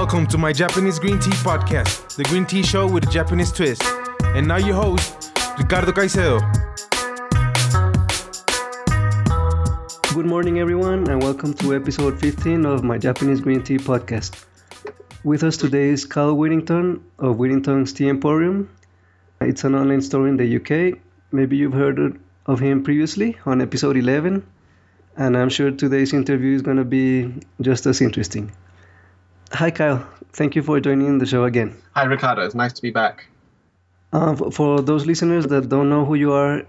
Welcome 0.00 0.26
to 0.28 0.38
my 0.38 0.50
Japanese 0.50 0.98
Green 0.98 1.18
Tea 1.20 1.30
podcast, 1.44 2.16
the 2.16 2.24
Green 2.24 2.46
Tea 2.46 2.62
Show 2.62 2.86
with 2.90 3.06
a 3.06 3.10
Japanese 3.10 3.52
twist. 3.52 3.82
And 4.34 4.48
now 4.48 4.56
your 4.56 4.74
host, 4.74 5.30
Ricardo 5.58 5.92
Caicedo. 5.92 6.40
Good 10.14 10.24
morning, 10.24 10.58
everyone, 10.58 11.06
and 11.10 11.22
welcome 11.22 11.52
to 11.52 11.74
episode 11.74 12.18
15 12.18 12.64
of 12.64 12.82
my 12.82 12.96
Japanese 12.96 13.42
Green 13.42 13.62
Tea 13.62 13.76
podcast. 13.76 14.42
With 15.22 15.42
us 15.42 15.58
today 15.58 15.90
is 15.90 16.06
Kyle 16.06 16.34
Whittington 16.34 17.04
of 17.18 17.36
Whittington's 17.36 17.92
Tea 17.92 18.08
Emporium. 18.08 18.70
It's 19.42 19.64
an 19.64 19.74
online 19.74 20.00
store 20.00 20.26
in 20.28 20.38
the 20.38 20.56
UK. 20.56 20.98
Maybe 21.30 21.58
you've 21.58 21.74
heard 21.74 22.18
of 22.46 22.58
him 22.58 22.84
previously 22.84 23.36
on 23.44 23.60
episode 23.60 23.98
11, 23.98 24.46
and 25.18 25.36
I'm 25.36 25.50
sure 25.50 25.70
today's 25.70 26.14
interview 26.14 26.54
is 26.56 26.62
going 26.62 26.78
to 26.78 26.86
be 26.86 27.34
just 27.60 27.84
as 27.84 28.00
interesting. 28.00 28.50
Hi, 29.52 29.72
Kyle. 29.72 30.06
Thank 30.32 30.54
you 30.54 30.62
for 30.62 30.78
joining 30.78 31.18
the 31.18 31.26
show 31.26 31.44
again. 31.44 31.76
Hi, 31.96 32.04
Ricardo. 32.04 32.42
It's 32.42 32.54
nice 32.54 32.72
to 32.74 32.82
be 32.82 32.90
back. 32.90 33.26
Uh, 34.12 34.36
for, 34.50 34.80
those 34.80 35.06
listeners 35.06 35.46
that 35.48 35.68
don't 35.68 35.90
know 35.90 36.04
who 36.04 36.14
you 36.14 36.32
are, 36.32 36.62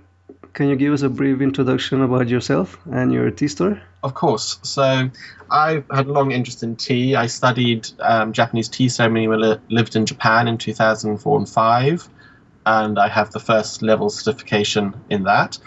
can 0.53 0.67
you 0.67 0.75
give 0.75 0.91
us 0.91 1.03
a 1.03 1.09
brief 1.09 1.41
introduction 1.41 2.01
about 2.01 2.27
yourself 2.27 2.79
and 2.91 3.13
your 3.13 3.29
tea 3.29 3.47
store? 3.47 3.79
Of 4.01 4.15
course. 4.15 4.59
So, 4.63 5.11
I've 5.51 5.85
had 5.91 6.07
a 6.07 6.11
long 6.11 6.31
interest 6.31 6.63
in 6.63 6.75
tea. 6.75 7.15
I 7.15 7.27
studied 7.27 7.87
um, 7.99 8.33
Japanese 8.33 8.67
tea 8.67 8.89
ceremony 8.89 9.27
when 9.27 9.43
I 9.43 9.57
lived 9.69 9.95
in 9.95 10.07
Japan 10.07 10.47
in 10.47 10.57
2004 10.57 11.37
and 11.37 11.47
5, 11.47 12.09
and 12.65 12.97
I 12.97 13.07
have 13.07 13.31
the 13.31 13.39
first 13.39 13.83
level 13.83 14.09
certification 14.09 14.95
in 15.09 15.23
that. 15.23 15.59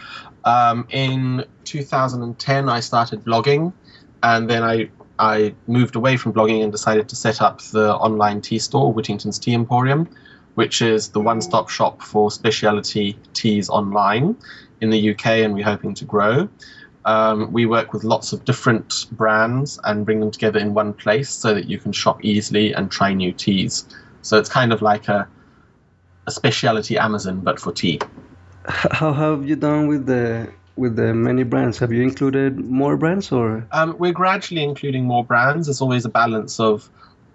Um, 0.45 0.88
in 0.90 1.45
2010, 1.62 2.68
I 2.68 2.80
started 2.80 3.24
blogging, 3.24 3.73
and 4.20 4.51
then 4.51 4.65
I 4.65 4.90
I 5.18 5.54
moved 5.66 5.96
away 5.96 6.16
from 6.16 6.32
blogging 6.32 6.62
and 6.62 6.73
decided 6.73 7.09
to 7.10 7.16
set 7.16 7.40
up 7.40 7.62
the 7.62 7.95
online 7.95 8.40
tea 8.40 8.59
store, 8.59 8.93
Whittington's 8.93 9.38
Tea 9.38 9.54
Emporium, 9.54 10.09
which 10.54 10.82
is 10.82 11.10
the 11.10 11.21
one-stop 11.21 11.68
shop 11.68 12.02
for 12.02 12.30
specialty 12.30 13.18
teas 13.32 13.68
online 13.68 14.37
in 14.80 14.90
the 14.90 15.10
UK, 15.10 15.26
and 15.26 15.54
we're 15.54 15.65
hoping 15.65 15.95
to 15.95 16.04
grow. 16.04 16.48
Um, 17.04 17.52
we 17.52 17.66
work 17.66 17.93
with 17.93 18.02
lots 18.02 18.32
of 18.32 18.45
different 18.45 19.06
brands 19.12 19.79
and 19.84 20.06
bring 20.06 20.21
them 20.21 20.30
together 20.30 20.59
in 20.59 20.74
one 20.74 20.95
place 20.95 21.30
so 21.30 21.54
that 21.54 21.66
you 21.66 21.78
can 21.78 21.93
shop 21.93 22.24
easily 22.24 22.73
and 22.73 22.90
try 22.90 23.12
new 23.12 23.32
teas. 23.32 23.84
So 24.23 24.38
it's 24.38 24.49
kind 24.49 24.73
of 24.73 24.80
like 24.80 25.09
a, 25.09 25.28
a 26.26 26.30
specialty 26.30 26.96
Amazon, 26.96 27.40
but 27.40 27.60
for 27.60 27.73
tea. 27.73 28.01
How 28.66 29.12
have 29.12 29.46
you 29.46 29.56
done 29.56 29.87
with 29.88 30.06
the 30.06 30.51
with 30.77 30.97
the 30.97 31.15
many 31.15 31.43
brands? 31.43 31.79
Have 31.79 31.93
you 31.93 32.03
included 32.03 32.59
more 32.59 32.97
brands 32.97 33.30
or? 33.33 33.67
Um, 33.71 33.97
we're 33.99 34.13
gradually 34.13 34.63
including 34.63 35.05
more 35.05 35.25
brands. 35.25 35.67
There's 35.67 35.80
always 35.80 36.05
a 36.05 36.09
balance 36.09 36.61
of 36.61 36.89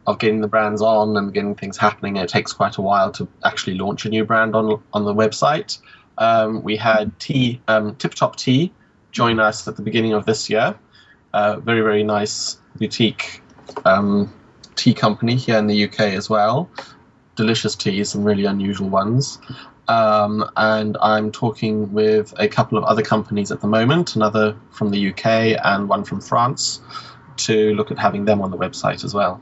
of 0.07 0.17
getting 0.17 0.41
the 0.41 0.47
brands 0.47 0.81
on 0.81 1.15
and 1.17 1.33
getting 1.33 1.55
things 1.55 1.77
happening. 1.77 2.15
It 2.15 2.29
takes 2.29 2.51
quite 2.53 2.77
a 2.77 2.81
while 2.81 3.11
to 3.13 3.27
actually 3.43 3.77
launch 3.77 4.05
a 4.05 4.09
new 4.09 4.25
brand 4.25 4.55
on 4.55 4.81
on 4.93 5.05
the 5.05 5.13
website. 5.13 5.79
Um, 6.17 6.63
we 6.63 6.75
had 6.75 7.17
Tea 7.19 7.61
um, 7.67 7.95
Tip 7.95 8.13
Top 8.13 8.35
Tea 8.35 8.73
join 9.11 9.39
us 9.39 9.67
at 9.67 9.75
the 9.75 9.81
beginning 9.81 10.13
of 10.13 10.25
this 10.25 10.49
year. 10.49 10.77
Uh, 11.33 11.59
very 11.59 11.81
very 11.81 12.03
nice 12.03 12.57
boutique 12.75 13.41
um, 13.85 14.33
tea 14.75 14.93
company 14.93 15.35
here 15.35 15.57
in 15.57 15.67
the 15.67 15.85
UK 15.85 15.99
as 15.99 16.29
well. 16.29 16.69
Delicious 17.35 17.75
teas, 17.75 18.09
some 18.09 18.23
really 18.23 18.45
unusual 18.45 18.89
ones. 18.89 19.39
Um, 19.89 20.47
and 20.55 20.97
I'm 21.01 21.31
talking 21.31 21.91
with 21.93 22.35
a 22.37 22.47
couple 22.47 22.77
of 22.77 22.83
other 22.83 23.01
companies 23.01 23.51
at 23.51 23.59
the 23.59 23.67
moment, 23.67 24.15
another 24.15 24.55
from 24.69 24.91
the 24.91 25.09
UK 25.09 25.59
and 25.63 25.89
one 25.89 26.03
from 26.03 26.21
France, 26.21 26.79
to 27.37 27.73
look 27.73 27.89
at 27.89 27.97
having 27.97 28.23
them 28.23 28.43
on 28.43 28.51
the 28.51 28.57
website 28.57 29.03
as 29.03 29.15
well. 29.15 29.41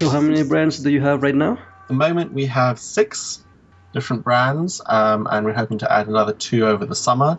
So, 0.00 0.08
how 0.08 0.22
many 0.22 0.42
brands 0.42 0.78
do 0.78 0.90
you 0.90 1.02
have 1.02 1.22
right 1.22 1.34
now? 1.34 1.58
At 1.82 1.88
the 1.88 1.94
moment, 1.94 2.32
we 2.32 2.46
have 2.46 2.78
six 2.78 3.44
different 3.92 4.24
brands, 4.24 4.80
um, 4.86 5.28
and 5.30 5.44
we're 5.44 5.52
hoping 5.52 5.78
to 5.78 5.92
add 5.92 6.08
another 6.08 6.32
two 6.32 6.66
over 6.66 6.86
the 6.86 6.96
summer. 6.96 7.38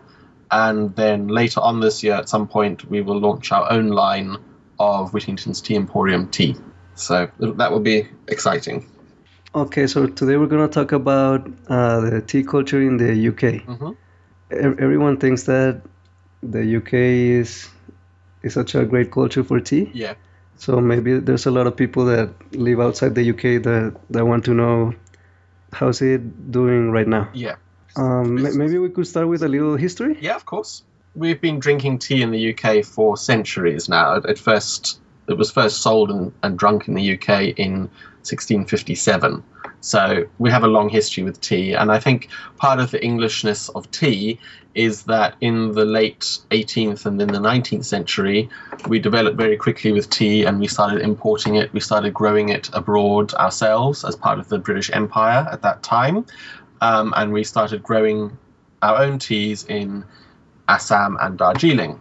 And 0.52 0.94
then 0.94 1.26
later 1.26 1.60
on 1.60 1.80
this 1.80 2.04
year, 2.04 2.14
at 2.14 2.28
some 2.28 2.46
point, 2.46 2.88
we 2.88 3.00
will 3.00 3.18
launch 3.18 3.50
our 3.50 3.72
own 3.72 3.88
line 3.88 4.36
of 4.78 5.12
Whittington's 5.12 5.60
Tea 5.60 5.74
Emporium 5.74 6.28
tea. 6.28 6.54
So 6.94 7.28
that 7.40 7.72
will 7.72 7.80
be 7.80 8.08
exciting. 8.28 8.88
Okay, 9.52 9.88
so 9.88 10.06
today 10.06 10.36
we're 10.36 10.46
going 10.46 10.66
to 10.66 10.72
talk 10.72 10.92
about 10.92 11.50
uh, 11.66 12.00
the 12.00 12.22
tea 12.22 12.44
culture 12.44 12.80
in 12.80 12.98
the 12.98 13.28
UK. 13.28 13.66
Mm-hmm. 13.66 13.90
Everyone 14.52 15.16
thinks 15.16 15.44
that 15.44 15.82
the 16.40 16.76
UK 16.76 16.92
is 16.94 17.68
is 18.42 18.54
such 18.54 18.76
a 18.76 18.84
great 18.84 19.10
culture 19.10 19.42
for 19.42 19.58
tea. 19.58 19.90
Yeah. 19.92 20.14
So 20.56 20.80
maybe 20.80 21.18
there's 21.18 21.46
a 21.46 21.50
lot 21.50 21.66
of 21.66 21.76
people 21.76 22.04
that 22.06 22.30
live 22.52 22.80
outside 22.80 23.16
the 23.16 23.28
UK 23.28 23.62
that, 23.64 23.96
that 24.10 24.24
want 24.24 24.44
to 24.44 24.54
know 24.54 24.94
how's 25.72 26.00
it 26.00 26.52
doing 26.52 26.92
right 26.92 27.08
now. 27.08 27.30
Yeah. 27.34 27.56
Um, 27.96 28.36
maybe 28.56 28.78
we 28.78 28.90
could 28.90 29.08
start 29.08 29.26
with 29.26 29.42
a 29.42 29.48
little 29.48 29.76
history. 29.76 30.16
Yeah, 30.20 30.36
of 30.36 30.46
course. 30.46 30.84
We've 31.16 31.40
been 31.40 31.58
drinking 31.58 31.98
tea 31.98 32.22
in 32.22 32.30
the 32.30 32.54
UK 32.54 32.84
for 32.84 33.16
centuries 33.16 33.88
now. 33.88 34.16
At 34.16 34.38
first, 34.38 35.00
it 35.28 35.36
was 35.36 35.50
first 35.50 35.82
sold 35.82 36.10
and, 36.10 36.32
and 36.40 36.56
drunk 36.56 36.86
in 36.86 36.94
the 36.94 37.14
UK 37.14 37.58
in 37.58 37.90
1657. 38.20 39.42
So 39.80 40.26
we 40.38 40.50
have 40.50 40.62
a 40.62 40.68
long 40.68 40.88
history 40.90 41.22
with 41.22 41.40
tea, 41.40 41.72
and 41.72 41.90
I 41.90 41.98
think 41.98 42.28
part 42.58 42.80
of 42.80 42.90
the 42.90 43.02
Englishness 43.02 43.68
of 43.70 43.90
tea 43.90 44.38
is 44.74 45.04
that 45.04 45.34
in 45.40 45.72
the 45.72 45.84
late 45.84 46.20
18th 46.50 47.06
and 47.06 47.18
then 47.18 47.28
the 47.28 47.38
19th 47.38 47.84
century, 47.84 48.48
we 48.86 48.98
developed 48.98 49.36
very 49.36 49.56
quickly 49.56 49.92
with 49.92 50.08
tea 50.10 50.44
and 50.44 50.60
we 50.60 50.68
started 50.68 51.00
importing 51.00 51.56
it. 51.56 51.72
We 51.72 51.80
started 51.80 52.14
growing 52.14 52.50
it 52.50 52.70
abroad 52.72 53.34
ourselves 53.34 54.04
as 54.04 54.14
part 54.14 54.38
of 54.38 54.48
the 54.48 54.58
British 54.58 54.90
Empire 54.92 55.48
at 55.50 55.62
that 55.62 55.82
time. 55.82 56.24
Um, 56.80 57.12
and 57.16 57.32
we 57.32 57.42
started 57.42 57.82
growing 57.82 58.38
our 58.80 59.02
own 59.02 59.18
teas 59.18 59.64
in 59.64 60.04
Assam 60.68 61.18
and 61.20 61.36
Darjeeling. 61.36 62.00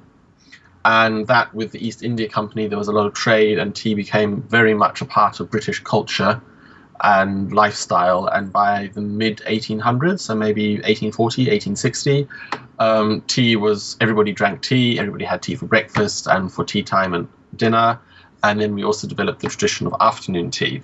And 0.86 1.28
that, 1.28 1.54
with 1.54 1.72
the 1.72 1.86
East 1.86 2.04
India 2.04 2.30
Company, 2.30 2.68
there 2.68 2.78
was 2.78 2.88
a 2.88 2.94
lot 2.94 3.06
of 3.06 3.14
trade, 3.14 3.60
and 3.60 3.76
tea 3.76 3.96
became 3.96 4.42
very 4.44 4.74
much 4.74 5.02
a 5.02 5.06
part 5.06 5.40
of 5.40 5.52
British 5.52 5.84
culture 5.84 6.42
and 7.02 7.52
lifestyle. 7.52 8.28
And 8.28 8.52
by 8.52 8.90
the 8.94 9.02
mid 9.02 9.40
1800s, 9.40 10.22
so 10.22 10.36
maybe 10.36 10.76
1840, 10.76 11.44
1860, 11.44 12.28
um, 12.80 13.22
tea 13.28 13.56
was 13.56 13.98
everybody 14.00 14.32
drank 14.32 14.62
tea, 14.62 15.00
everybody 15.00 15.26
had 15.26 15.42
tea 15.42 15.56
for 15.56 15.66
breakfast 15.66 16.28
and 16.28 16.52
for 16.52 16.64
tea 16.64 16.84
time 16.84 17.14
and 17.14 17.28
dinner. 17.56 18.00
And 18.42 18.60
then 18.60 18.74
we 18.74 18.84
also 18.84 19.08
developed 19.08 19.42
the 19.42 19.50
tradition 19.50 19.88
of 19.88 19.96
afternoon 20.00 20.52
tea, 20.52 20.82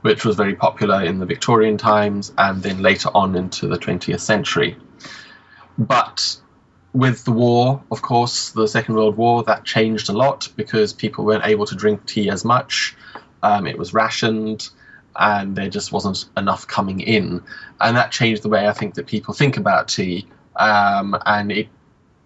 which 0.00 0.24
was 0.24 0.36
very 0.36 0.54
popular 0.54 1.02
in 1.02 1.18
the 1.18 1.26
Victorian 1.26 1.76
times 1.76 2.32
and 2.38 2.62
then 2.62 2.80
later 2.80 3.10
on 3.14 3.34
into 3.34 3.68
the 3.68 3.76
20th 3.76 4.20
century. 4.20 4.76
But 5.76 6.36
with 6.94 7.24
the 7.24 7.32
war, 7.32 7.82
of 7.90 8.02
course, 8.02 8.50
the 8.50 8.66
Second 8.66 8.94
World 8.96 9.16
War, 9.16 9.42
that 9.44 9.64
changed 9.64 10.10
a 10.10 10.12
lot 10.12 10.48
because 10.56 10.92
people 10.92 11.24
weren't 11.24 11.46
able 11.46 11.66
to 11.66 11.74
drink 11.74 12.06
tea 12.06 12.28
as 12.28 12.44
much. 12.44 12.96
Um, 13.42 13.66
it 13.66 13.78
was 13.78 13.94
rationed 13.94 14.68
and 15.16 15.56
there 15.56 15.68
just 15.68 15.92
wasn't 15.92 16.26
enough 16.36 16.66
coming 16.66 17.00
in. 17.00 17.42
And 17.80 17.96
that 17.96 18.12
changed 18.12 18.42
the 18.42 18.48
way 18.48 18.68
I 18.68 18.72
think 18.72 18.94
that 18.94 19.06
people 19.06 19.34
think 19.34 19.56
about 19.56 19.88
tea. 19.88 20.26
Um, 20.56 21.16
and 21.24 21.50
it 21.50 21.68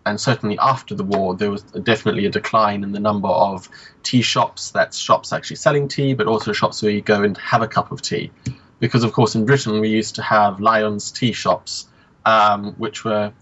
and 0.04 0.21
certainly 0.21 0.56
after 0.60 0.94
the 0.94 1.03
war, 1.03 1.34
there 1.34 1.50
was 1.50 1.62
definitely 1.62 2.27
a 2.27 2.31
decline 2.31 2.84
in 2.84 2.93
the 2.93 3.00
number 3.00 3.28
of 3.28 3.69
tea 4.04 4.22
shops. 4.22 4.71
That's 4.71 4.97
shops 4.97 5.33
actually 5.33 5.56
selling 5.56 5.88
tea, 5.88 6.15
but 6.15 6.28
also 6.28 6.53
shops 6.53 6.81
where 6.81 6.93
you 6.93 7.00
go 7.00 7.25
and 7.25 7.37
have 7.38 7.60
a 7.60 7.66
cup 7.66 7.91
of 7.91 8.03
tea. 8.03 8.31
Because, 8.78 9.03
of 9.03 9.12
course, 9.12 9.34
in 9.34 9.47
Britain, 9.47 9.81
we 9.81 9.88
used 9.88 10.15
to 10.15 10.22
have 10.22 10.60
Lyons 10.60 11.10
tea 11.10 11.33
shops, 11.33 11.88
um, 12.25 12.75
which 12.75 13.04
were 13.04 13.33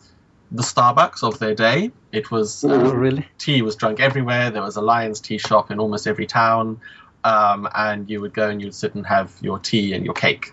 the 0.51 0.63
Starbucks 0.63 1.23
of 1.23 1.39
their 1.39 1.55
day. 1.55 1.91
It 2.13 2.31
was 2.31 2.65
oh, 2.65 2.93
really 2.93 3.27
tea 3.39 3.63
was 3.63 3.77
drunk 3.77 4.01
everywhere. 4.01 4.51
There 4.51 4.63
was 4.63 4.77
a 4.77 4.83
Lyons 4.83 5.21
tea 5.21 5.39
shop 5.39 5.71
in 5.71 5.81
almost 5.81 6.07
every 6.07 6.27
town, 6.27 6.81
um, 7.25 7.69
and 7.75 8.09
you 8.09 8.21
would 8.21 8.35
go 8.35 8.49
and 8.49 8.61
you'd 8.63 8.75
sit 8.75 8.95
and 8.95 9.07
have 9.07 9.35
your 9.41 9.59
tea 9.59 9.95
and 9.95 10.05
your 10.05 10.15
cake. 10.15 10.53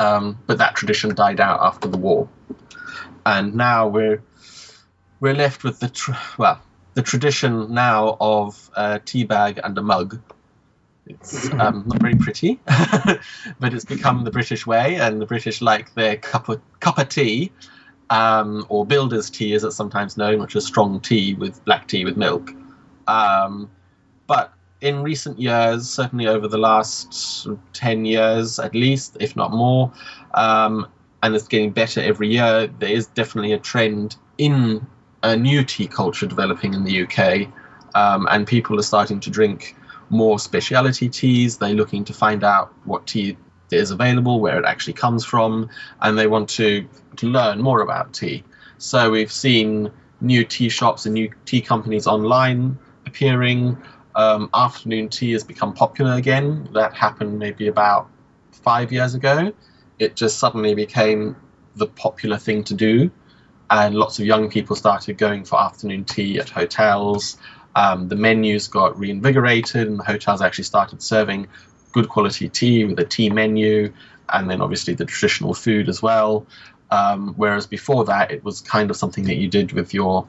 Um, 0.00 0.38
but 0.46 0.58
that 0.58 0.74
tradition 0.74 1.14
died 1.14 1.40
out 1.40 1.60
after 1.60 1.88
the 1.88 1.98
war, 1.98 2.28
and 3.24 3.54
now 3.54 3.88
we're 3.88 4.22
we're 5.20 5.34
left 5.34 5.64
with 5.64 5.80
the 5.80 5.88
tr- 5.88 6.12
well 6.38 6.60
the 6.94 7.02
tradition 7.02 7.72
now 7.72 8.16
of 8.20 8.70
a 8.76 8.98
tea 8.98 9.24
bag 9.24 9.60
and 9.62 9.76
a 9.78 9.82
mug. 9.82 10.20
It's 11.06 11.50
um, 11.52 11.84
not 11.86 12.00
very 12.00 12.14
pretty, 12.14 12.60
but 12.66 13.74
it's 13.74 13.84
become 13.84 14.24
the 14.24 14.30
British 14.30 14.66
way, 14.66 14.96
and 14.96 15.20
the 15.20 15.26
British 15.26 15.60
like 15.60 15.94
their 15.94 16.16
cup 16.16 16.48
of 16.48 16.60
cup 16.80 16.98
of 16.98 17.08
tea, 17.08 17.52
um, 18.12 18.66
or 18.68 18.84
builder's 18.84 19.30
tea, 19.30 19.54
as 19.54 19.64
it's 19.64 19.74
sometimes 19.74 20.18
known, 20.18 20.38
which 20.38 20.54
is 20.54 20.66
strong 20.66 21.00
tea 21.00 21.32
with 21.32 21.64
black 21.64 21.88
tea 21.88 22.04
with 22.04 22.14
milk. 22.18 22.52
Um, 23.08 23.70
but 24.26 24.52
in 24.82 25.02
recent 25.02 25.40
years, 25.40 25.88
certainly 25.88 26.26
over 26.26 26.46
the 26.46 26.58
last 26.58 27.48
10 27.72 28.04
years 28.04 28.58
at 28.58 28.74
least, 28.74 29.16
if 29.18 29.34
not 29.34 29.50
more, 29.50 29.90
um, 30.34 30.86
and 31.22 31.34
it's 31.34 31.48
getting 31.48 31.70
better 31.70 32.02
every 32.02 32.28
year, 32.28 32.66
there 32.66 32.90
is 32.90 33.06
definitely 33.06 33.54
a 33.54 33.58
trend 33.58 34.16
in 34.36 34.86
a 35.22 35.34
new 35.34 35.64
tea 35.64 35.86
culture 35.86 36.26
developing 36.26 36.74
in 36.74 36.84
the 36.84 37.04
UK, 37.04 37.48
um, 37.94 38.28
and 38.30 38.46
people 38.46 38.78
are 38.78 38.82
starting 38.82 39.20
to 39.20 39.30
drink 39.30 39.74
more 40.10 40.38
specialty 40.38 41.08
teas. 41.08 41.56
They're 41.56 41.70
looking 41.72 42.04
to 42.04 42.12
find 42.12 42.44
out 42.44 42.74
what 42.84 43.06
tea 43.06 43.38
is 43.78 43.90
available, 43.90 44.40
where 44.40 44.58
it 44.58 44.64
actually 44.64 44.94
comes 44.94 45.24
from, 45.24 45.70
and 46.00 46.18
they 46.18 46.26
want 46.26 46.48
to, 46.50 46.86
to 47.16 47.26
learn 47.26 47.60
more 47.60 47.80
about 47.80 48.12
tea. 48.12 48.44
So 48.78 49.10
we've 49.10 49.32
seen 49.32 49.90
new 50.20 50.44
tea 50.44 50.68
shops 50.68 51.06
and 51.06 51.14
new 51.14 51.32
tea 51.44 51.60
companies 51.60 52.06
online 52.06 52.78
appearing. 53.06 53.78
Um, 54.14 54.50
afternoon 54.52 55.08
tea 55.08 55.32
has 55.32 55.44
become 55.44 55.72
popular 55.74 56.14
again. 56.14 56.68
That 56.74 56.94
happened 56.94 57.38
maybe 57.38 57.68
about 57.68 58.08
five 58.52 58.92
years 58.92 59.14
ago. 59.14 59.52
It 59.98 60.16
just 60.16 60.38
suddenly 60.38 60.74
became 60.74 61.36
the 61.76 61.86
popular 61.86 62.38
thing 62.38 62.64
to 62.64 62.74
do, 62.74 63.10
and 63.70 63.94
lots 63.94 64.18
of 64.18 64.26
young 64.26 64.50
people 64.50 64.76
started 64.76 65.16
going 65.16 65.44
for 65.44 65.60
afternoon 65.60 66.04
tea 66.04 66.38
at 66.38 66.50
hotels. 66.50 67.38
Um, 67.74 68.08
the 68.08 68.16
menus 68.16 68.68
got 68.68 68.98
reinvigorated, 68.98 69.88
and 69.88 69.98
the 69.98 70.04
hotels 70.04 70.42
actually 70.42 70.64
started 70.64 71.02
serving 71.02 71.48
good 71.92 72.08
quality 72.08 72.48
tea 72.48 72.84
with 72.84 72.98
a 72.98 73.04
tea 73.04 73.30
menu, 73.30 73.92
and 74.32 74.50
then 74.50 74.60
obviously 74.60 74.94
the 74.94 75.04
traditional 75.04 75.54
food 75.54 75.88
as 75.88 76.02
well. 76.02 76.46
Um, 76.90 77.34
whereas 77.36 77.66
before 77.66 78.04
that, 78.06 78.30
it 78.30 78.44
was 78.44 78.60
kind 78.60 78.90
of 78.90 78.96
something 78.96 79.24
that 79.24 79.36
you 79.36 79.48
did 79.48 79.72
with 79.72 79.94
your 79.94 80.26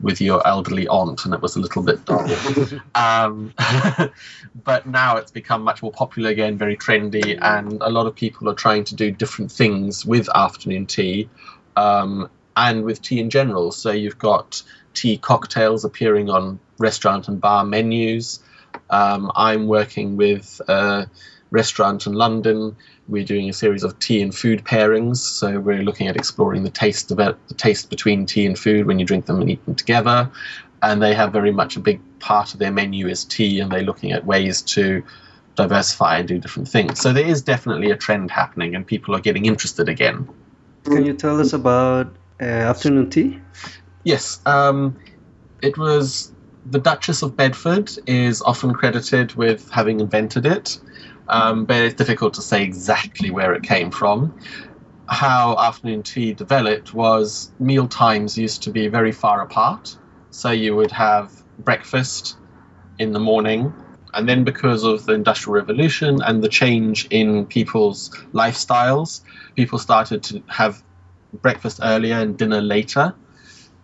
with 0.00 0.20
your 0.20 0.44
elderly 0.46 0.88
aunt, 0.88 1.24
and 1.24 1.32
it 1.32 1.40
was 1.40 1.56
a 1.56 1.60
little 1.60 1.82
bit 1.82 2.04
dull. 2.04 2.28
um, 2.94 3.54
but 4.64 4.86
now 4.86 5.16
it's 5.16 5.30
become 5.30 5.62
much 5.62 5.82
more 5.82 5.92
popular 5.92 6.30
again, 6.30 6.58
very 6.58 6.76
trendy, 6.76 7.38
and 7.40 7.80
a 7.80 7.88
lot 7.88 8.06
of 8.06 8.14
people 8.14 8.48
are 8.48 8.54
trying 8.54 8.84
to 8.84 8.94
do 8.94 9.10
different 9.10 9.52
things 9.52 10.04
with 10.04 10.28
afternoon 10.34 10.86
tea 10.86 11.28
um, 11.76 12.28
and 12.56 12.84
with 12.84 13.00
tea 13.00 13.20
in 13.20 13.30
general. 13.30 13.70
So 13.70 13.92
you've 13.92 14.18
got 14.18 14.62
tea 14.92 15.16
cocktails 15.16 15.84
appearing 15.84 16.28
on 16.28 16.58
restaurant 16.78 17.28
and 17.28 17.40
bar 17.40 17.64
menus. 17.64 18.40
Um, 18.92 19.32
I'm 19.34 19.66
working 19.66 20.16
with 20.16 20.60
a 20.68 21.08
restaurant 21.50 22.06
in 22.06 22.12
London. 22.12 22.76
We're 23.08 23.24
doing 23.24 23.48
a 23.48 23.52
series 23.52 23.82
of 23.82 23.98
tea 23.98 24.22
and 24.22 24.34
food 24.34 24.64
pairings. 24.64 25.16
So 25.16 25.58
we're 25.58 25.82
looking 25.82 26.08
at 26.08 26.16
exploring 26.16 26.62
the 26.62 26.70
taste 26.70 27.10
about 27.10 27.48
the 27.48 27.54
taste 27.54 27.90
between 27.90 28.26
tea 28.26 28.46
and 28.46 28.56
food 28.56 28.86
when 28.86 28.98
you 28.98 29.06
drink 29.06 29.26
them 29.26 29.40
and 29.40 29.50
eat 29.50 29.64
them 29.64 29.74
together. 29.74 30.30
And 30.82 31.02
they 31.02 31.14
have 31.14 31.32
very 31.32 31.52
much 31.52 31.76
a 31.76 31.80
big 31.80 32.00
part 32.18 32.52
of 32.52 32.60
their 32.60 32.70
menu 32.70 33.08
is 33.08 33.24
tea, 33.24 33.60
and 33.60 33.70
they're 33.70 33.82
looking 33.82 34.12
at 34.12 34.26
ways 34.26 34.62
to 34.62 35.02
diversify 35.54 36.18
and 36.18 36.28
do 36.28 36.38
different 36.38 36.68
things. 36.68 37.00
So 37.00 37.12
there 37.12 37.26
is 37.26 37.42
definitely 37.42 37.90
a 37.90 37.96
trend 37.96 38.30
happening, 38.30 38.74
and 38.74 38.86
people 38.86 39.14
are 39.14 39.20
getting 39.20 39.46
interested 39.46 39.88
again. 39.88 40.28
Can 40.84 41.06
you 41.06 41.14
tell 41.14 41.40
us 41.40 41.52
about 41.52 42.14
uh, 42.40 42.44
afternoon 42.44 43.10
tea? 43.10 43.40
Yes, 44.02 44.40
um, 44.44 44.98
it 45.62 45.78
was 45.78 46.32
the 46.64 46.78
Duchess 46.78 47.22
of 47.22 47.36
Bedford 47.36 47.90
is 48.06 48.42
often 48.42 48.72
credited 48.72 49.34
with 49.34 49.68
having 49.70 50.00
invented 50.00 50.46
it, 50.46 50.78
um, 51.28 51.64
but 51.64 51.76
it's 51.76 51.94
difficult 51.94 52.34
to 52.34 52.42
say 52.42 52.62
exactly 52.62 53.30
where 53.30 53.52
it 53.54 53.62
came 53.62 53.90
from. 53.90 54.38
How 55.08 55.56
afternoon 55.58 56.02
tea 56.02 56.32
developed 56.32 56.94
was 56.94 57.50
meal 57.58 57.88
times 57.88 58.38
used 58.38 58.62
to 58.64 58.70
be 58.70 58.88
very 58.88 59.12
far 59.12 59.42
apart. 59.42 59.96
So 60.30 60.50
you 60.50 60.76
would 60.76 60.92
have 60.92 61.32
breakfast 61.58 62.36
in 62.98 63.12
the 63.12 63.20
morning, 63.20 63.72
and 64.14 64.28
then 64.28 64.44
because 64.44 64.84
of 64.84 65.04
the 65.04 65.14
Industrial 65.14 65.54
Revolution 65.54 66.22
and 66.22 66.42
the 66.42 66.48
change 66.48 67.06
in 67.10 67.46
people's 67.46 68.10
lifestyles, 68.32 69.22
people 69.56 69.78
started 69.78 70.22
to 70.24 70.42
have 70.48 70.82
breakfast 71.32 71.80
earlier 71.82 72.16
and 72.16 72.36
dinner 72.36 72.60
later 72.60 73.14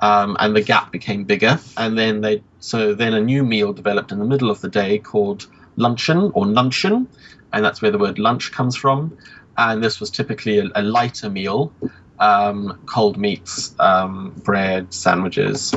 um, 0.00 0.36
and 0.38 0.54
the 0.54 0.62
gap 0.62 0.92
became 0.92 1.24
bigger. 1.24 1.58
And 1.76 1.98
then 1.98 2.20
they 2.20 2.42
so 2.60 2.94
then 2.94 3.14
a 3.14 3.20
new 3.20 3.44
meal 3.44 3.72
developed 3.72 4.12
in 4.12 4.18
the 4.18 4.24
middle 4.24 4.50
of 4.50 4.60
the 4.60 4.68
day 4.68 4.98
called 4.98 5.46
luncheon 5.76 6.32
or 6.34 6.44
nuncheon, 6.44 7.06
and 7.52 7.64
that's 7.64 7.80
where 7.82 7.90
the 7.90 7.98
word 7.98 8.18
lunch 8.18 8.52
comes 8.52 8.76
from. 8.76 9.16
And 9.56 9.82
this 9.82 10.00
was 10.00 10.10
typically 10.10 10.58
a, 10.58 10.66
a 10.74 10.82
lighter 10.82 11.28
meal, 11.28 11.72
um, 12.18 12.80
cold 12.86 13.16
meats, 13.16 13.74
um, 13.78 14.32
bread, 14.44 14.92
sandwiches, 14.94 15.74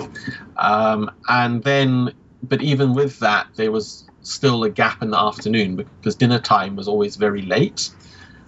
um, 0.58 1.12
and 1.28 1.64
then. 1.64 2.14
But 2.44 2.64
even 2.64 2.96
with 2.96 3.20
that, 3.20 3.48
there 3.56 3.72
was 3.72 4.08
still 4.24 4.64
a 4.64 4.70
gap 4.70 5.04
in 5.04 5.12
the 5.12 5.20
afternoon 5.20 5.76
because 5.76 6.16
dinner 6.16 6.40
time 6.40 6.76
was 6.76 6.88
always 6.88 7.16
very 7.16 7.44
late, 7.44 7.92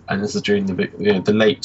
and 0.09 0.23
this 0.23 0.35
is 0.35 0.41
during 0.41 0.65
the 0.65 0.89
you 0.97 1.13
know, 1.13 1.19
the 1.19 1.33
late 1.33 1.61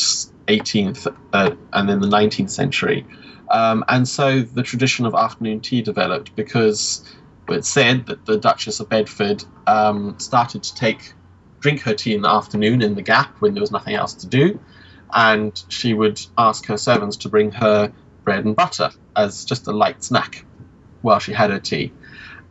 18th 0.49 1.15
uh, 1.33 1.55
and 1.73 1.89
then 1.89 2.01
the 2.01 2.09
19th 2.09 2.51
century. 2.51 3.07
Um, 3.51 3.85
and 3.89 4.07
so 4.07 4.41
the 4.41 4.63
tradition 4.63 5.07
of 5.07 5.15
afternoon 5.15 5.61
tea 5.61 5.83
developed 5.83 6.37
because 6.37 7.05
it's 7.49 7.69
said 7.69 8.07
that 8.07 8.27
the 8.27 8.37
Duchess 8.37 8.81
of 8.81 8.89
Bedford 8.89 9.45
um, 9.67 10.19
started 10.19 10.63
to 10.65 10.75
take 10.75 11.15
drink 11.61 11.81
her 11.81 11.95
tea 11.95 12.15
in 12.15 12.23
the 12.23 12.29
afternoon 12.29 12.83
in 12.83 12.95
the 12.95 13.03
gap 13.03 13.41
when 13.41 13.55
there 13.55 13.61
was 13.61 13.73
nothing 13.73 13.95
else 13.95 14.15
to 14.15 14.27
do, 14.27 14.61
and 15.13 15.63
she 15.69 15.95
would 15.95 16.21
ask 16.37 16.67
her 16.67 16.77
servants 16.77 17.19
to 17.19 17.29
bring 17.29 17.51
her 17.53 17.93
bread 18.25 18.45
and 18.45 18.55
butter 18.55 18.91
as 19.17 19.45
just 19.45 19.67
a 19.67 19.73
light 19.73 20.05
snack 20.05 20.45
while 21.03 21.19
she 21.19 21.33
had 21.33 21.51
her 21.51 21.59
tea. 21.59 21.93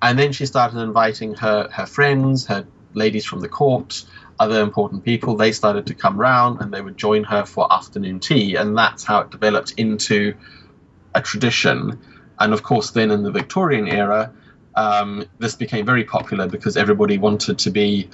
And 0.01 0.17
then 0.17 0.31
she 0.31 0.45
started 0.45 0.79
inviting 0.79 1.35
her, 1.35 1.69
her 1.71 1.85
friends, 1.85 2.47
her 2.47 2.67
ladies 2.93 3.25
from 3.25 3.39
the 3.39 3.47
court, 3.47 4.03
other 4.39 4.61
important 4.61 5.03
people. 5.05 5.35
They 5.35 5.51
started 5.51 5.87
to 5.87 5.95
come 5.95 6.19
round 6.19 6.61
and 6.61 6.71
they 6.73 6.81
would 6.81 6.97
join 6.97 7.23
her 7.25 7.45
for 7.45 7.71
afternoon 7.71 8.19
tea, 8.19 8.55
and 8.55 8.77
that's 8.77 9.03
how 9.03 9.21
it 9.21 9.29
developed 9.29 9.73
into 9.77 10.33
a 11.17 11.21
tradition. 11.21 11.99
And 12.39 12.53
of 12.53 12.63
course, 12.63 12.91
then 12.91 13.11
in 13.11 13.23
the 13.23 13.31
Victorian 13.31 13.87
era, 13.87 14.31
um, 14.75 15.25
this 15.39 15.55
became 15.55 15.85
very 15.85 16.03
popular 16.03 16.47
because 16.47 16.77
everybody 16.77 17.17
wanted 17.17 17.57
to 17.59 17.71
be, 17.71 18.09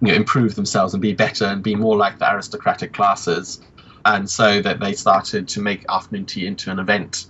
you 0.00 0.08
know, 0.08 0.14
improve 0.14 0.54
themselves 0.54 0.94
and 0.94 1.02
be 1.02 1.12
better 1.12 1.46
and 1.46 1.62
be 1.62 1.74
more 1.74 1.96
like 1.96 2.18
the 2.18 2.32
aristocratic 2.32 2.92
classes. 2.92 3.60
And 4.04 4.30
so 4.30 4.62
that 4.62 4.80
they 4.80 4.94
started 4.94 5.48
to 5.48 5.60
make 5.60 5.84
afternoon 5.88 6.26
tea 6.26 6.46
into 6.46 6.70
an 6.70 6.78
event 6.78 7.26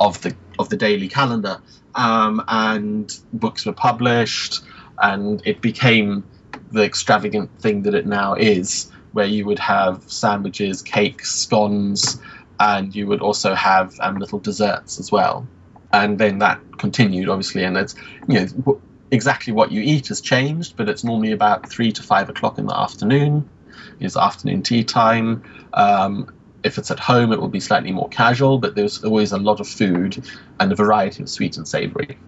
of 0.00 0.20
the 0.22 0.34
of 0.58 0.68
the 0.70 0.76
daily 0.76 1.08
calendar. 1.08 1.60
Um, 1.94 2.42
and 2.48 3.12
books 3.32 3.66
were 3.66 3.72
published, 3.74 4.62
and 4.98 5.42
it 5.44 5.60
became 5.60 6.24
the 6.72 6.84
extravagant 6.84 7.60
thing 7.60 7.82
that 7.82 7.94
it 7.94 8.06
now 8.06 8.34
is, 8.34 8.90
where 9.12 9.26
you 9.26 9.44
would 9.46 9.58
have 9.58 10.02
sandwiches, 10.06 10.82
cakes, 10.82 11.30
scones, 11.32 12.20
and 12.60 12.94
you 12.94 13.06
would 13.06 13.22
also 13.22 13.54
have 13.54 13.98
um, 14.00 14.18
little 14.18 14.38
desserts 14.38 15.00
as 15.00 15.10
well. 15.10 15.48
And 15.92 16.18
then 16.18 16.38
that 16.38 16.60
continued, 16.78 17.28
obviously, 17.28 17.64
and 17.64 17.76
it's 17.76 17.96
you 18.28 18.40
know 18.40 18.80
exactly 19.10 19.52
what 19.52 19.72
you 19.72 19.80
eat 19.82 20.08
has 20.08 20.20
changed, 20.20 20.76
but 20.76 20.88
it's 20.88 21.02
normally 21.02 21.32
about 21.32 21.68
three 21.68 21.90
to 21.90 22.02
five 22.02 22.28
o'clock 22.28 22.58
in 22.58 22.66
the 22.66 22.78
afternoon. 22.78 23.48
Is 23.98 24.16
afternoon 24.16 24.62
tea 24.62 24.84
time. 24.84 25.42
Um, 25.72 26.32
if 26.62 26.78
it's 26.78 26.90
at 26.90 27.00
home, 27.00 27.32
it 27.32 27.40
will 27.40 27.48
be 27.48 27.60
slightly 27.60 27.92
more 27.92 28.08
casual, 28.08 28.58
but 28.58 28.74
there's 28.74 29.02
always 29.02 29.32
a 29.32 29.38
lot 29.38 29.60
of 29.60 29.68
food 29.68 30.22
and 30.58 30.70
a 30.70 30.74
variety 30.74 31.22
of 31.22 31.28
sweet 31.28 31.56
and 31.56 31.66
savory. 31.66 32.18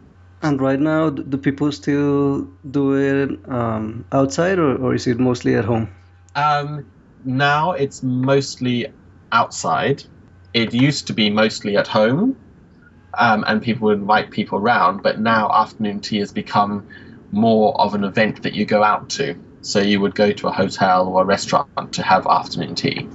And 0.43 0.61
right 0.61 0.81
now, 0.81 1.11
do 1.11 1.37
people 1.37 1.71
still 1.73 2.49
do 2.69 2.95
it 2.95 3.39
um, 3.49 4.05
outside, 4.11 4.59
or, 4.59 4.77
or 4.77 4.95
is 4.95 5.07
it 5.07 5.19
mostly 5.19 5.55
at 5.55 5.65
home? 5.65 5.89
Um, 6.35 6.87
now 7.25 7.73
it's 7.73 8.03
mostly 8.03 8.87
outside 9.31 10.05
it 10.55 10.75
used 10.75 11.07
to 11.09 11.13
be 11.13 11.31
mostly 11.31 11.77
at 11.77 11.89
home, 11.89 12.37
um, 13.17 13.45
and 13.47 13.63
people 13.63 13.87
would 13.87 13.99
invite 13.99 14.31
people 14.31 14.59
around. 14.59 15.03
But 15.03 15.21
now 15.21 15.51
afternoon 15.51 16.01
tea 16.01 16.19
has 16.19 16.33
become 16.33 16.87
more 17.31 17.81
of 17.81 17.95
an 17.95 18.05
event 18.05 18.43
that 18.43 18.53
you 18.55 18.65
go 18.65 18.83
out 18.83 19.11
to. 19.11 19.37
So 19.63 19.81
you 19.81 20.01
would 20.01 20.15
go 20.15 20.33
to 20.33 20.49
a 20.49 20.53
hotel 20.53 21.09
or 21.09 21.23
a 21.23 21.25
restaurant 21.25 21.93
to 21.93 22.03
have 22.03 22.27
afternoon 22.27 22.75
tea. 22.75 23.09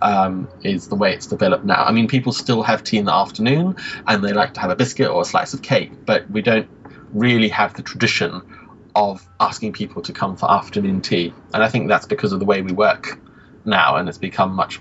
Um, 0.00 0.48
is 0.62 0.86
the 0.86 0.94
way 0.94 1.12
it's 1.12 1.26
developed 1.26 1.64
now. 1.64 1.82
I 1.82 1.90
mean, 1.90 2.06
people 2.06 2.30
still 2.32 2.62
have 2.62 2.84
tea 2.84 2.98
in 2.98 3.06
the 3.06 3.12
afternoon, 3.12 3.74
and 4.06 4.22
they 4.22 4.32
like 4.32 4.54
to 4.54 4.60
have 4.60 4.70
a 4.70 4.76
biscuit 4.76 5.08
or 5.08 5.22
a 5.22 5.24
slice 5.24 5.54
of 5.54 5.62
cake, 5.62 5.90
but 6.06 6.30
we 6.30 6.40
don't 6.40 6.68
really 7.12 7.48
have 7.48 7.74
the 7.74 7.82
tradition 7.82 8.42
of 8.94 9.26
asking 9.40 9.72
people 9.72 10.02
to 10.02 10.12
come 10.12 10.36
for 10.36 10.48
afternoon 10.50 11.00
tea. 11.00 11.34
And 11.52 11.64
I 11.64 11.68
think 11.68 11.88
that's 11.88 12.06
because 12.06 12.32
of 12.32 12.38
the 12.38 12.44
way 12.44 12.62
we 12.62 12.72
work 12.72 13.18
now, 13.64 13.96
and 13.96 14.08
it's 14.08 14.18
become 14.18 14.52
much 14.52 14.80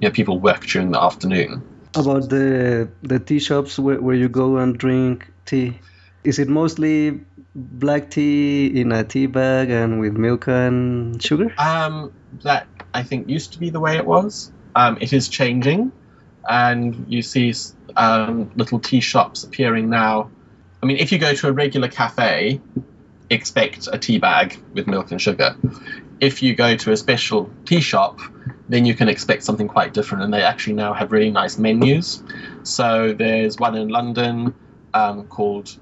you 0.00 0.08
know, 0.08 0.12
people 0.12 0.38
work 0.38 0.66
during 0.66 0.90
the 0.90 1.02
afternoon. 1.02 1.62
About 1.94 2.28
the 2.28 2.88
the 3.02 3.18
tea 3.18 3.38
shops 3.38 3.78
where, 3.78 4.00
where 4.00 4.14
you 4.14 4.28
go 4.28 4.58
and 4.58 4.78
drink 4.78 5.26
tea, 5.46 5.78
is 6.24 6.38
it 6.38 6.48
mostly 6.48 7.20
black 7.54 8.10
tea 8.10 8.66
in 8.80 8.92
a 8.92 9.04
tea 9.04 9.26
bag 9.26 9.70
and 9.70 9.98
with 9.98 10.12
milk 10.12 10.46
and 10.48 11.20
sugar? 11.22 11.52
Um, 11.58 12.12
that 12.44 12.66
I 12.94 13.02
think 13.02 13.28
used 13.28 13.54
to 13.54 13.58
be 13.58 13.70
the 13.70 13.80
way 13.80 13.96
it 13.96 14.06
was. 14.06 14.52
Um, 14.74 14.98
it 15.00 15.12
is 15.12 15.28
changing, 15.28 15.90
and 16.48 17.06
you 17.08 17.22
see 17.22 17.54
um, 17.96 18.52
little 18.54 18.78
tea 18.78 19.00
shops 19.00 19.44
appearing 19.44 19.90
now. 19.90 20.30
I 20.82 20.86
mean, 20.86 20.98
if 20.98 21.10
you 21.10 21.18
go 21.18 21.34
to 21.34 21.48
a 21.48 21.52
regular 21.52 21.88
cafe, 21.88 22.60
expect 23.30 23.88
a 23.90 23.98
tea 23.98 24.18
bag 24.18 24.56
with 24.72 24.86
milk 24.86 25.10
and 25.10 25.20
sugar. 25.20 25.56
If 26.20 26.42
you 26.42 26.54
go 26.54 26.76
to 26.76 26.92
a 26.92 26.96
special 26.96 27.50
tea 27.64 27.80
shop, 27.80 28.20
then 28.68 28.84
you 28.84 28.94
can 28.94 29.08
expect 29.08 29.42
something 29.42 29.68
quite 29.68 29.94
different. 29.94 30.24
And 30.24 30.32
they 30.32 30.42
actually 30.42 30.74
now 30.74 30.92
have 30.92 31.12
really 31.12 31.30
nice 31.30 31.58
menus. 31.58 32.22
So 32.62 33.14
there's 33.14 33.58
one 33.58 33.74
in 33.74 33.88
London 33.88 34.54
um, 34.94 35.26
called 35.26 35.76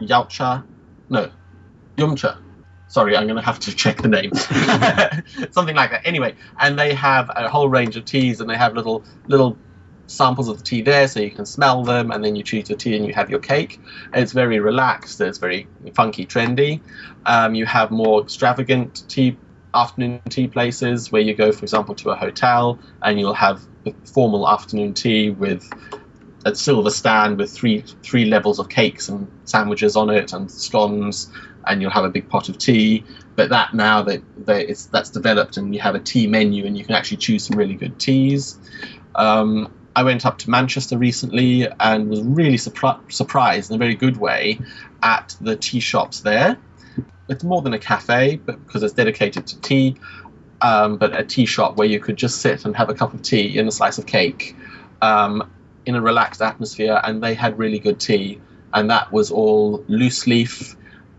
Yaucha, 0.00 0.64
no, 1.08 1.30
Yumchaa. 1.96 2.38
Sorry, 2.88 3.16
I'm 3.16 3.26
going 3.26 3.36
to 3.36 3.42
have 3.42 3.58
to 3.60 3.74
check 3.74 4.02
the 4.02 4.08
name. 4.08 4.32
Something 5.52 5.74
like 5.74 5.90
that. 5.90 6.02
Anyway, 6.04 6.36
and 6.60 6.78
they 6.78 6.94
have 6.94 7.30
a 7.34 7.48
whole 7.48 7.68
range 7.68 7.96
of 7.96 8.04
teas, 8.04 8.40
and 8.40 8.48
they 8.48 8.56
have 8.56 8.74
little 8.74 9.04
little 9.26 9.58
samples 10.06 10.48
of 10.48 10.58
the 10.58 10.64
tea 10.64 10.82
there, 10.82 11.08
so 11.08 11.20
you 11.20 11.30
can 11.30 11.46
smell 11.46 11.82
them, 11.82 12.10
and 12.10 12.24
then 12.24 12.36
you 12.36 12.42
choose 12.42 12.68
your 12.68 12.78
tea 12.78 12.96
and 12.96 13.06
you 13.06 13.14
have 13.14 13.30
your 13.30 13.40
cake. 13.40 13.80
It's 14.12 14.32
very 14.32 14.60
relaxed. 14.60 15.20
It's 15.20 15.38
very 15.38 15.66
funky, 15.94 16.26
trendy. 16.26 16.80
Um, 17.26 17.54
you 17.54 17.66
have 17.66 17.90
more 17.90 18.22
extravagant 18.22 19.08
tea 19.08 19.36
afternoon 19.74 20.20
tea 20.28 20.46
places 20.46 21.10
where 21.10 21.22
you 21.22 21.34
go, 21.34 21.52
for 21.52 21.64
example, 21.64 21.94
to 21.96 22.10
a 22.10 22.16
hotel 22.16 22.78
and 23.02 23.18
you'll 23.18 23.34
have 23.34 23.62
a 23.86 23.92
formal 24.06 24.48
afternoon 24.48 24.94
tea 24.94 25.30
with 25.30 25.68
a 26.44 26.54
silver 26.54 26.90
stand 26.90 27.38
with 27.38 27.50
three 27.50 27.82
three 28.02 28.26
levels 28.26 28.58
of 28.58 28.68
cakes 28.68 29.08
and 29.08 29.30
sandwiches 29.44 29.96
on 29.96 30.10
it 30.10 30.32
and 30.32 30.50
scones, 30.50 31.30
and 31.66 31.80
you'll 31.80 31.90
have 31.90 32.04
a 32.04 32.10
big 32.10 32.28
pot 32.28 32.48
of 32.48 32.58
tea. 32.58 33.04
But 33.36 33.50
that 33.50 33.74
now 33.74 34.02
that, 34.02 34.22
that 34.46 34.88
that's 34.92 35.10
developed 35.10 35.56
and 35.56 35.74
you 35.74 35.80
have 35.80 35.94
a 35.94 36.00
tea 36.00 36.26
menu 36.26 36.66
and 36.66 36.76
you 36.78 36.84
can 36.84 36.94
actually 36.94 37.16
choose 37.18 37.44
some 37.44 37.58
really 37.58 37.74
good 37.74 37.98
teas. 37.98 38.58
Um, 39.14 39.72
I 39.96 40.02
went 40.02 40.26
up 40.26 40.38
to 40.38 40.50
Manchester 40.50 40.98
recently 40.98 41.68
and 41.78 42.08
was 42.08 42.20
really 42.22 42.56
surpri- 42.56 43.12
surprised 43.12 43.70
in 43.70 43.76
a 43.76 43.78
very 43.78 43.94
good 43.94 44.16
way 44.16 44.58
at 45.02 45.36
the 45.40 45.56
tea 45.56 45.80
shops 45.80 46.20
there. 46.20 46.58
It's 47.28 47.44
more 47.44 47.62
than 47.62 47.72
a 47.72 47.78
cafe, 47.78 48.36
but 48.36 48.64
because 48.66 48.82
it's 48.82 48.94
dedicated 48.94 49.46
to 49.46 49.60
tea, 49.60 49.96
um, 50.60 50.96
but 50.98 51.18
a 51.18 51.24
tea 51.24 51.46
shop 51.46 51.76
where 51.76 51.86
you 51.86 52.00
could 52.00 52.16
just 52.16 52.40
sit 52.40 52.64
and 52.64 52.76
have 52.76 52.88
a 52.88 52.94
cup 52.94 53.14
of 53.14 53.22
tea 53.22 53.58
and 53.58 53.68
a 53.68 53.72
slice 53.72 53.98
of 53.98 54.06
cake 54.06 54.56
um, 55.02 55.50
in 55.86 55.94
a 55.94 56.00
relaxed 56.00 56.42
atmosphere, 56.42 57.00
and 57.02 57.22
they 57.22 57.34
had 57.34 57.58
really 57.58 57.78
good 57.78 58.00
tea, 58.00 58.40
and 58.72 58.90
that 58.90 59.12
was 59.12 59.30
all 59.30 59.84
loose 59.88 60.26
leaf, 60.26 60.76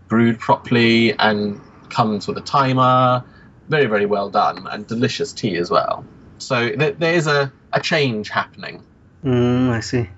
brewed 0.08 0.38
properly, 0.38 1.12
and 1.18 1.60
comes 1.90 2.26
with 2.26 2.38
a 2.38 2.42
timer. 2.42 3.24
Very, 3.68 3.86
very 3.86 4.06
well 4.06 4.30
done, 4.30 4.66
and 4.70 4.86
delicious 4.86 5.32
tea 5.32 5.56
as 5.56 5.70
well. 5.70 6.04
So 6.38 6.70
th- 6.70 6.96
there 6.98 7.14
is 7.14 7.26
a, 7.26 7.52
a 7.72 7.80
change 7.80 8.28
happening. 8.28 8.84
Mm, 9.24 9.70
I 9.70 9.80
see. 9.80 10.08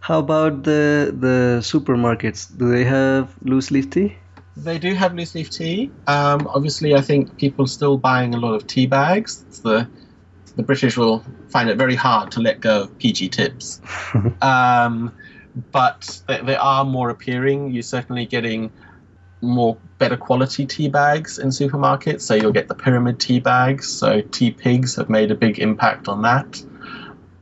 How 0.00 0.20
about 0.20 0.62
the 0.62 1.14
the 1.18 1.60
supermarkets? 1.60 2.56
Do 2.56 2.70
they 2.70 2.84
have 2.84 3.34
loose 3.42 3.70
leaf 3.70 3.90
tea? 3.90 4.16
They 4.56 4.78
do 4.78 4.94
have 4.94 5.14
loose 5.14 5.34
leaf 5.34 5.50
tea. 5.50 5.90
Um, 6.06 6.46
obviously, 6.46 6.94
I 6.94 7.00
think 7.00 7.36
people 7.36 7.64
are 7.64 7.68
still 7.68 7.98
buying 7.98 8.34
a 8.34 8.38
lot 8.38 8.54
of 8.54 8.66
tea 8.66 8.86
bags. 8.86 9.44
It's 9.48 9.60
the 9.60 9.88
the 10.56 10.62
British 10.62 10.96
will 10.96 11.24
find 11.48 11.68
it 11.68 11.76
very 11.76 11.96
hard 11.96 12.30
to 12.32 12.40
let 12.40 12.60
go 12.60 12.82
of 12.82 12.98
PG 12.98 13.30
tips. 13.30 13.80
um, 14.42 15.12
but 15.72 16.22
they, 16.28 16.40
they, 16.42 16.56
are 16.56 16.84
more 16.84 17.10
appearing. 17.10 17.72
You're 17.72 17.82
certainly 17.82 18.26
getting 18.26 18.72
more 19.40 19.76
better 19.98 20.16
quality 20.16 20.66
tea 20.66 20.88
bags 20.88 21.38
in 21.38 21.48
supermarkets. 21.48 22.22
So 22.22 22.34
you'll 22.34 22.52
get 22.52 22.68
the 22.68 22.74
pyramid 22.74 23.20
tea 23.20 23.40
bags. 23.40 23.88
So 23.88 24.22
teapigs 24.22 24.96
have 24.96 25.10
made 25.10 25.30
a 25.30 25.34
big 25.34 25.58
impact 25.58 26.08
on 26.08 26.22
that. 26.22 26.62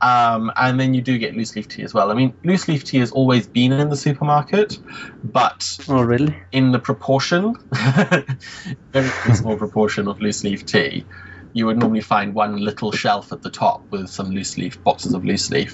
Um, 0.03 0.51
and 0.57 0.77
then 0.77 0.93
you 0.93 1.01
do 1.01 1.17
get 1.17 1.33
loose 1.33 1.55
leaf 1.55 1.69
tea 1.69 1.81
as 1.83 1.93
well. 1.93 2.11
I 2.11 2.13
mean, 2.13 2.33
loose 2.43 2.67
leaf 2.67 2.83
tea 2.83 2.99
has 2.99 3.11
always 3.11 3.47
been 3.47 3.71
in 3.71 3.87
the 3.87 3.95
supermarket, 3.95 4.77
but 5.23 5.77
oh 5.87 6.01
really? 6.01 6.35
In 6.51 6.73
the 6.73 6.79
proportion, 6.79 7.55
very 8.91 9.09
small 9.33 9.55
proportion 9.55 10.09
of 10.09 10.19
loose 10.19 10.43
leaf 10.43 10.65
tea, 10.65 11.05
you 11.53 11.67
would 11.67 11.79
normally 11.79 12.01
find 12.01 12.33
one 12.33 12.57
little 12.57 12.91
shelf 12.91 13.31
at 13.31 13.43
the 13.43 13.49
top 13.49 13.89
with 13.91 14.09
some 14.09 14.31
loose 14.31 14.57
leaf 14.57 14.83
boxes 14.83 15.13
of 15.13 15.23
loose 15.23 15.49
leaf. 15.49 15.73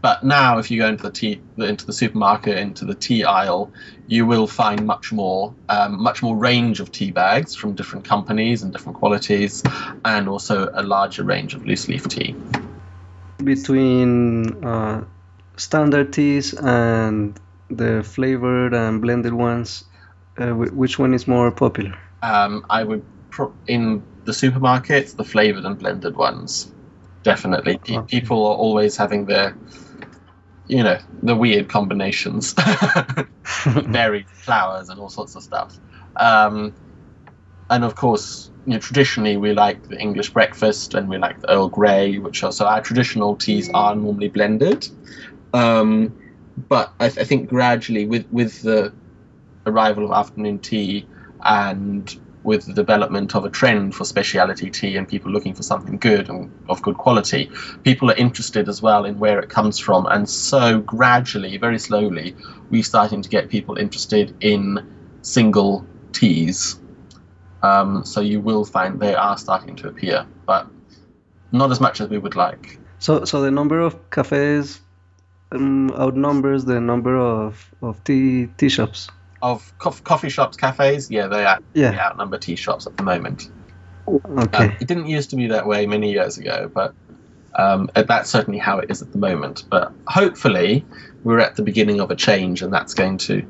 But 0.00 0.22
now, 0.22 0.58
if 0.58 0.70
you 0.70 0.78
go 0.78 0.86
into 0.86 1.02
the 1.02 1.10
tea, 1.10 1.40
into 1.56 1.84
the 1.84 1.92
supermarket, 1.92 2.58
into 2.58 2.84
the 2.84 2.94
tea 2.94 3.24
aisle, 3.24 3.72
you 4.06 4.24
will 4.24 4.46
find 4.46 4.86
much 4.86 5.10
more, 5.10 5.52
um, 5.68 6.00
much 6.00 6.22
more 6.22 6.36
range 6.36 6.78
of 6.78 6.92
tea 6.92 7.10
bags 7.10 7.56
from 7.56 7.74
different 7.74 8.04
companies 8.04 8.62
and 8.62 8.72
different 8.72 8.98
qualities, 8.98 9.64
and 10.04 10.28
also 10.28 10.70
a 10.72 10.84
larger 10.84 11.24
range 11.24 11.54
of 11.54 11.66
loose 11.66 11.88
leaf 11.88 12.06
tea. 12.06 12.36
Between 13.42 14.64
uh, 14.64 15.04
standard 15.56 16.12
teas 16.12 16.54
and 16.54 17.38
the 17.70 18.02
flavored 18.02 18.74
and 18.74 19.00
blended 19.00 19.32
ones, 19.32 19.84
uh, 20.38 20.50
which 20.50 20.98
one 20.98 21.14
is 21.14 21.28
more 21.28 21.50
popular? 21.50 21.96
Um, 22.22 22.66
I 22.68 22.84
would 22.84 23.04
pro- 23.30 23.54
in 23.66 24.02
the 24.24 24.32
supermarkets, 24.32 25.16
the 25.16 25.24
flavored 25.24 25.64
and 25.64 25.78
blended 25.78 26.16
ones. 26.16 26.72
Definitely, 27.22 27.76
okay. 27.76 28.00
people 28.06 28.46
are 28.46 28.56
always 28.56 28.96
having 28.96 29.26
their 29.26 29.56
you 30.68 30.82
know 30.82 30.98
the 31.22 31.34
weird 31.34 31.68
combinations, 31.68 32.54
berries, 33.86 34.26
flowers, 34.32 34.88
and 34.88 35.00
all 35.00 35.08
sorts 35.08 35.34
of 35.34 35.42
stuff. 35.42 35.76
Um, 36.16 36.74
and 37.70 37.84
of 37.84 37.94
course, 37.94 38.50
you 38.68 38.74
know, 38.74 38.80
traditionally 38.80 39.38
we 39.38 39.54
like 39.54 39.88
the 39.88 39.98
English 39.98 40.28
breakfast 40.28 40.92
and 40.92 41.08
we 41.08 41.16
like 41.16 41.40
the 41.40 41.50
Earl 41.50 41.70
Grey, 41.70 42.18
which 42.18 42.44
are 42.44 42.52
so 42.52 42.66
our 42.66 42.82
traditional 42.82 43.34
teas 43.34 43.70
are 43.72 43.96
normally 43.96 44.28
blended. 44.28 44.86
Um, 45.54 46.14
but 46.68 46.92
I, 47.00 47.08
th- 47.08 47.18
I, 47.18 47.24
think 47.24 47.48
gradually, 47.48 48.04
with 48.04 48.26
with 48.30 48.60
the 48.60 48.92
arrival 49.64 50.04
of 50.04 50.10
afternoon 50.10 50.58
tea 50.58 51.08
and 51.42 52.14
with 52.42 52.66
the 52.66 52.74
development 52.74 53.34
of 53.34 53.46
a 53.46 53.48
trend 53.48 53.94
for 53.94 54.04
specialty 54.04 54.68
tea 54.68 54.98
and 54.98 55.08
people 55.08 55.32
looking 55.32 55.54
for 55.54 55.62
something 55.62 55.96
good 55.96 56.28
and 56.28 56.52
of 56.68 56.82
good 56.82 56.98
quality, 56.98 57.50
people 57.84 58.10
are 58.10 58.16
interested 58.16 58.68
as 58.68 58.82
well 58.82 59.06
in 59.06 59.18
where 59.18 59.38
it 59.38 59.48
comes 59.48 59.78
from. 59.78 60.04
And 60.04 60.28
so 60.28 60.78
gradually, 60.78 61.56
very 61.56 61.78
slowly, 61.78 62.36
we're 62.68 62.82
starting 62.82 63.22
to 63.22 63.30
get 63.30 63.48
people 63.48 63.78
interested 63.78 64.36
in 64.42 65.18
single 65.22 65.86
teas. 66.12 66.78
Um, 67.62 68.04
so 68.04 68.20
you 68.20 68.40
will 68.40 68.64
find 68.64 69.00
they 69.00 69.14
are 69.14 69.36
starting 69.36 69.76
to 69.76 69.88
appear, 69.88 70.26
but 70.46 70.68
not 71.50 71.70
as 71.70 71.80
much 71.80 72.00
as 72.00 72.08
we 72.08 72.18
would 72.18 72.36
like. 72.36 72.78
So, 72.98 73.24
so 73.24 73.42
the 73.42 73.50
number 73.50 73.80
of 73.80 74.10
cafes 74.10 74.80
um, 75.50 75.90
outnumbers 75.92 76.66
the 76.66 76.80
number 76.80 77.16
of, 77.16 77.74
of 77.80 78.02
tea 78.04 78.48
tea 78.58 78.68
shops 78.68 79.08
of 79.42 79.72
co- 79.78 79.90
coffee 79.90 80.28
shops, 80.28 80.56
cafes, 80.56 81.10
yeah, 81.10 81.26
they, 81.26 81.44
out, 81.44 81.62
yeah. 81.74 81.90
they 81.90 81.98
outnumber 81.98 82.38
tea 82.38 82.56
shops 82.56 82.86
at 82.86 82.96
the 82.96 83.02
moment. 83.02 83.50
Okay. 84.08 84.64
Um, 84.64 84.76
it 84.80 84.88
didn't 84.88 85.06
used 85.06 85.30
to 85.30 85.36
be 85.36 85.48
that 85.48 85.66
way 85.66 85.86
many 85.86 86.12
years 86.12 86.38
ago, 86.38 86.70
but 86.72 86.94
um, 87.54 87.90
that's 87.94 88.30
certainly 88.30 88.58
how 88.58 88.78
it 88.78 88.90
is 88.90 89.02
at 89.02 89.12
the 89.12 89.18
moment. 89.18 89.64
But 89.70 89.92
hopefully, 90.06 90.84
we're 91.24 91.40
at 91.40 91.56
the 91.56 91.62
beginning 91.62 92.00
of 92.00 92.10
a 92.10 92.16
change, 92.16 92.62
and 92.62 92.72
that's 92.72 92.94
going 92.94 93.18
to 93.18 93.46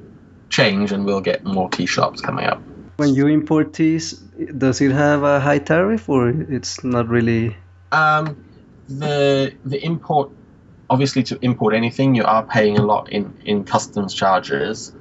change, 0.51 0.93
and 0.93 1.05
we'll 1.05 1.21
get 1.21 1.45
more 1.45 1.71
tea 1.71 1.87
shops 1.87 2.21
coming 2.21 2.45
up. 2.45 2.61
When 2.99 3.15
you 3.15 3.29
import 3.29 3.75
teas, 3.75 4.15
does 4.15 4.81
it 4.81 4.91
have 4.91 5.23
a 5.23 5.39
high 5.39 5.61
tariff, 5.61 6.09
or 6.09 6.31
it's 6.31 6.83
not 6.83 7.07
really? 7.07 7.57
Um, 7.93 8.45
the 8.89 9.55
the 9.65 9.79
import, 9.85 10.33
obviously, 10.91 11.23
to 11.31 11.39
import 11.41 11.75
anything, 11.75 12.17
you 12.17 12.25
are 12.25 12.43
paying 12.43 12.77
a 12.77 12.83
lot 12.85 13.13
in 13.13 13.35
in 13.45 13.63
customs 13.63 14.15
charges. 14.15 14.93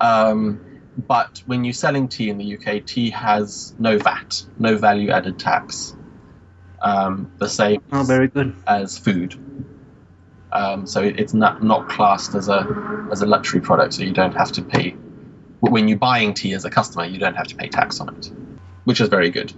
Um, 0.00 0.80
but 1.06 1.44
when 1.46 1.62
you're 1.62 1.74
selling 1.74 2.08
tea 2.08 2.28
in 2.28 2.38
the 2.38 2.56
UK, 2.56 2.84
tea 2.84 3.10
has 3.10 3.72
no 3.78 3.98
VAT, 3.98 4.42
no 4.58 4.76
value 4.76 5.10
added 5.10 5.38
tax. 5.38 5.94
Um, 6.82 7.30
the 7.38 7.48
same 7.48 7.82
oh, 7.92 8.02
very 8.02 8.26
good. 8.26 8.56
as 8.66 8.98
food. 8.98 9.38
Um, 10.50 10.88
so 10.88 11.02
it's 11.02 11.34
not 11.34 11.62
not 11.62 11.88
classed 11.88 12.34
as 12.34 12.48
a 12.48 13.08
as 13.12 13.22
a 13.22 13.26
luxury 13.26 13.60
product, 13.60 13.94
so 13.94 14.02
you 14.02 14.12
don't 14.12 14.34
have 14.34 14.50
to 14.58 14.62
pay. 14.62 14.96
When 15.70 15.88
you're 15.88 15.98
buying 15.98 16.34
tea 16.34 16.54
as 16.54 16.64
a 16.64 16.70
customer, 16.70 17.04
you 17.04 17.18
don't 17.18 17.34
have 17.34 17.48
to 17.48 17.56
pay 17.56 17.68
tax 17.68 18.00
on 18.00 18.14
it, 18.16 18.30
which 18.84 19.00
is 19.00 19.08
very 19.08 19.30
good. 19.30 19.52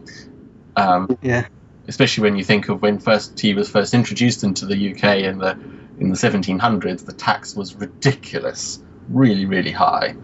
Um, 0.76 1.18
yeah. 1.22 1.46
Especially 1.88 2.22
when 2.22 2.36
you 2.36 2.44
think 2.44 2.68
of 2.68 2.82
when 2.82 2.98
first 2.98 3.36
tea 3.36 3.54
was 3.54 3.70
first 3.70 3.94
introduced 3.94 4.42
into 4.44 4.66
the 4.66 4.92
UK 4.92 5.18
in 5.18 5.38
the 5.38 5.58
in 5.98 6.10
the 6.10 6.16
1700s, 6.16 7.06
the 7.06 7.12
tax 7.12 7.56
was 7.56 7.74
ridiculous 7.74 8.80
really, 9.08 9.46
really 9.46 9.70
high. 9.70 10.16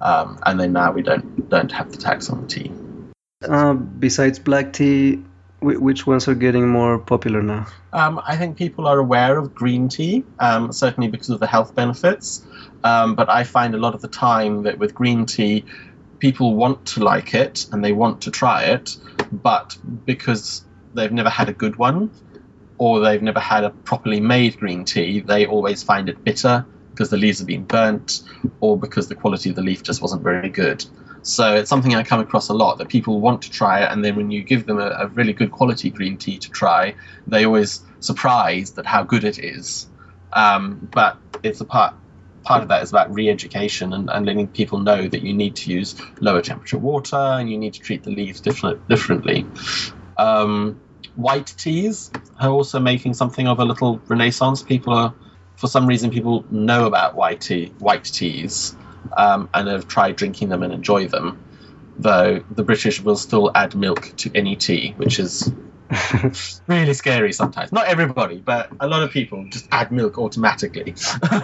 Um, 0.00 0.38
and 0.44 0.60
then 0.60 0.72
now 0.72 0.92
we 0.92 1.02
don't 1.02 1.48
don't 1.48 1.72
have 1.72 1.90
the 1.90 1.98
tax 1.98 2.28
on 2.28 2.42
the 2.42 2.48
tea. 2.48 2.72
Uh, 3.46 3.74
besides 3.74 4.38
black 4.38 4.72
tea, 4.72 5.22
which 5.60 6.06
ones 6.06 6.28
are 6.28 6.34
getting 6.34 6.68
more 6.68 6.98
popular 6.98 7.42
now? 7.42 7.66
Um, 7.92 8.20
I 8.26 8.36
think 8.36 8.56
people 8.56 8.86
are 8.86 8.98
aware 8.98 9.38
of 9.38 9.54
green 9.54 9.88
tea, 9.88 10.24
um, 10.38 10.72
certainly 10.72 11.08
because 11.08 11.30
of 11.30 11.40
the 11.40 11.46
health 11.46 11.74
benefits. 11.74 12.44
Um, 12.84 13.14
but 13.14 13.28
I 13.28 13.44
find 13.44 13.74
a 13.74 13.78
lot 13.78 13.94
of 13.94 14.02
the 14.02 14.08
time 14.08 14.62
that 14.64 14.78
with 14.78 14.94
green 14.94 15.26
tea, 15.26 15.64
people 16.18 16.54
want 16.54 16.86
to 16.86 17.02
like 17.02 17.34
it 17.34 17.66
and 17.72 17.84
they 17.84 17.92
want 17.92 18.22
to 18.22 18.30
try 18.30 18.64
it, 18.64 18.96
but 19.32 19.76
because 20.04 20.64
they've 20.94 21.12
never 21.12 21.30
had 21.30 21.48
a 21.48 21.52
good 21.52 21.76
one 21.76 22.10
or 22.78 23.00
they've 23.00 23.22
never 23.22 23.40
had 23.40 23.64
a 23.64 23.70
properly 23.70 24.20
made 24.20 24.58
green 24.58 24.84
tea, 24.84 25.20
they 25.20 25.46
always 25.46 25.82
find 25.82 26.08
it 26.08 26.22
bitter 26.24 26.66
because 26.90 27.10
the 27.10 27.16
leaves 27.16 27.38
have 27.38 27.46
been 27.46 27.64
burnt 27.64 28.22
or 28.60 28.78
because 28.78 29.08
the 29.08 29.14
quality 29.14 29.50
of 29.50 29.56
the 29.56 29.62
leaf 29.62 29.82
just 29.82 30.00
wasn't 30.00 30.22
very 30.22 30.48
good. 30.48 30.84
So 31.26 31.56
it's 31.56 31.68
something 31.68 31.92
I 31.92 32.04
come 32.04 32.20
across 32.20 32.50
a 32.50 32.54
lot 32.54 32.78
that 32.78 32.88
people 32.88 33.20
want 33.20 33.42
to 33.42 33.50
try 33.50 33.80
it, 33.80 33.90
and 33.90 34.04
then 34.04 34.14
when 34.14 34.30
you 34.30 34.44
give 34.44 34.64
them 34.64 34.78
a, 34.78 34.90
a 34.90 35.06
really 35.08 35.32
good 35.32 35.50
quality 35.50 35.90
green 35.90 36.18
tea 36.18 36.38
to 36.38 36.50
try, 36.50 36.94
they 37.26 37.44
always 37.44 37.82
surprised 37.98 38.78
at 38.78 38.86
how 38.86 39.02
good 39.02 39.24
it 39.24 39.40
is. 39.40 39.88
Um, 40.32 40.88
but 40.92 41.18
it's 41.42 41.60
a 41.60 41.64
part 41.64 41.94
part 42.44 42.62
of 42.62 42.68
that 42.68 42.84
is 42.84 42.90
about 42.90 43.12
re-education 43.12 43.92
and, 43.92 44.08
and 44.08 44.24
letting 44.24 44.46
people 44.46 44.78
know 44.78 45.08
that 45.08 45.22
you 45.22 45.34
need 45.34 45.56
to 45.56 45.72
use 45.72 46.00
lower 46.20 46.40
temperature 46.40 46.78
water 46.78 47.16
and 47.16 47.50
you 47.50 47.58
need 47.58 47.74
to 47.74 47.80
treat 47.80 48.04
the 48.04 48.10
leaves 48.10 48.40
different, 48.40 48.88
differently. 48.88 49.44
Um, 50.16 50.80
white 51.16 51.52
teas 51.58 52.12
are 52.38 52.50
also 52.50 52.78
making 52.78 53.14
something 53.14 53.48
of 53.48 53.58
a 53.58 53.64
little 53.64 53.98
renaissance. 54.06 54.62
People 54.62 54.92
are, 54.94 55.12
for 55.56 55.66
some 55.66 55.88
reason, 55.88 56.12
people 56.12 56.44
know 56.48 56.86
about 56.86 57.16
white 57.16 57.40
tea, 57.40 57.74
white 57.80 58.04
teas, 58.04 58.76
um, 59.16 59.48
and 59.54 59.68
have 59.68 59.88
tried 59.88 60.16
drinking 60.16 60.48
them 60.48 60.62
and 60.62 60.72
enjoy 60.72 61.08
them. 61.08 61.42
Though 61.98 62.44
the 62.50 62.62
British 62.62 63.00
will 63.00 63.16
still 63.16 63.50
add 63.54 63.74
milk 63.74 64.12
to 64.18 64.30
any 64.34 64.56
tea, 64.56 64.94
which 64.96 65.18
is 65.18 65.50
really 66.66 66.94
scary 66.94 67.32
sometimes. 67.32 67.72
Not 67.72 67.86
everybody, 67.86 68.38
but 68.38 68.70
a 68.80 68.86
lot 68.86 69.02
of 69.02 69.10
people 69.10 69.46
just 69.48 69.66
add 69.72 69.92
milk 69.92 70.18
automatically. 70.18 70.94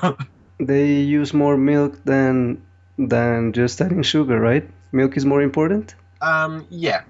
they 0.61 0.92
use 0.92 1.33
more 1.33 1.57
milk 1.57 2.04
than 2.04 2.62
than 2.99 3.52
just 3.52 3.81
adding 3.81 4.02
sugar, 4.02 4.38
right? 4.38 4.69
Milk 4.92 5.16
is 5.16 5.25
more 5.25 5.40
important. 5.40 5.95
Um, 6.21 6.66
yeah, 6.71 7.02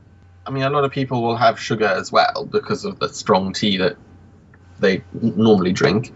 I 0.47 0.51
mean, 0.51 0.63
a 0.63 0.71
lot 0.71 0.85
of 0.85 0.93
people 0.93 1.23
will 1.23 1.37
have 1.37 1.59
sugar 1.59 1.87
as 1.87 2.11
well 2.13 2.49
because 2.51 2.85
of 2.85 2.99
the 2.99 3.09
strong 3.09 3.53
tea 3.53 3.79
that 3.79 3.97
they 4.79 5.03
normally 5.13 5.73
drink. 5.73 6.13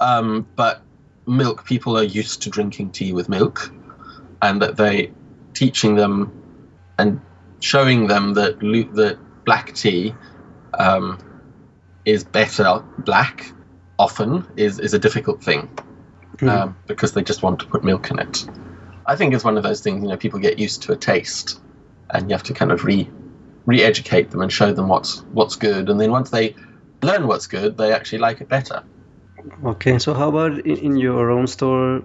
Um, 0.00 0.46
but 0.56 0.82
milk, 1.26 1.64
people 1.64 1.98
are 1.98 2.02
used 2.02 2.42
to 2.42 2.50
drinking 2.50 2.90
tea 2.90 3.12
with 3.12 3.28
milk, 3.28 3.70
and 4.40 4.62
that 4.62 4.76
they 4.76 5.12
teaching 5.54 5.94
them 5.94 6.32
and 6.98 7.20
showing 7.60 8.06
them 8.06 8.34
that 8.34 8.60
that 8.60 9.18
black 9.44 9.74
tea 9.74 10.14
um, 10.74 11.18
is 12.04 12.24
better 12.24 12.84
black 12.98 13.52
often 13.98 14.46
is 14.56 14.78
is 14.78 14.94
a 14.94 14.98
difficult 14.98 15.42
thing 15.42 15.68
mm. 16.36 16.48
um, 16.48 16.76
because 16.86 17.12
they 17.12 17.22
just 17.22 17.42
want 17.42 17.60
to 17.60 17.66
put 17.66 17.82
milk 17.82 18.10
in 18.10 18.18
it. 18.18 18.46
I 19.06 19.16
think 19.16 19.34
it's 19.34 19.44
one 19.44 19.56
of 19.56 19.62
those 19.62 19.80
things 19.80 20.02
you 20.02 20.08
know 20.08 20.16
people 20.16 20.38
get 20.40 20.58
used 20.58 20.82
to 20.82 20.92
a 20.92 20.96
taste, 20.96 21.60
and 22.10 22.28
you 22.28 22.34
have 22.34 22.44
to 22.44 22.54
kind 22.54 22.72
of 22.72 22.84
re 22.84 23.08
re-educate 23.64 24.30
them 24.30 24.42
and 24.42 24.52
show 24.52 24.72
them 24.72 24.88
what's 24.88 25.20
what's 25.32 25.56
good, 25.56 25.88
and 25.88 26.00
then 26.00 26.10
once 26.10 26.30
they 26.30 26.54
learn 27.02 27.26
what's 27.26 27.46
good, 27.46 27.76
they 27.76 27.92
actually 27.92 28.18
like 28.18 28.40
it 28.40 28.48
better. 28.48 28.82
Okay, 29.64 29.98
so 29.98 30.14
how 30.14 30.28
about 30.28 30.58
in, 30.58 30.76
in 30.76 30.96
your 30.96 31.30
own 31.30 31.46
store? 31.46 32.02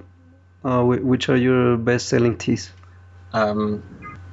Uh, 0.63 0.83
which 0.83 1.27
are 1.29 1.37
your 1.37 1.75
best-selling 1.77 2.37
teas? 2.37 2.71
Um, 3.33 3.83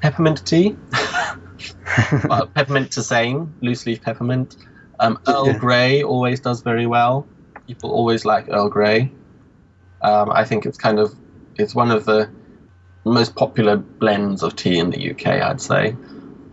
peppermint 0.03 0.45
tea. 0.47 0.77
well, 2.29 2.47
peppermint 2.49 2.91
tisane, 2.91 3.51
loose 3.63 3.87
leaf 3.87 4.03
peppermint. 4.03 4.57
Um, 5.01 5.19
Earl 5.27 5.47
yeah. 5.47 5.59
Grey 5.59 6.03
always 6.03 6.41
does 6.41 6.63
very 6.63 6.87
well. 6.87 7.27
People 7.67 7.93
always 7.93 8.25
like 8.25 8.49
Earl 8.49 8.69
Grey. 8.69 9.11
Um, 10.03 10.31
I 10.31 10.45
think 10.45 10.67
it's 10.67 10.79
kind 10.79 10.99
of 10.99 11.15
it's 11.57 11.75
one 11.75 11.91
of 11.91 12.05
the 12.05 12.31
most 13.05 13.35
popular 13.35 13.77
blends 13.77 14.43
of 14.43 14.55
tea 14.55 14.79
in 14.79 14.91
the 14.91 15.11
UK. 15.11 15.27
I'd 15.27 15.61
say 15.61 15.97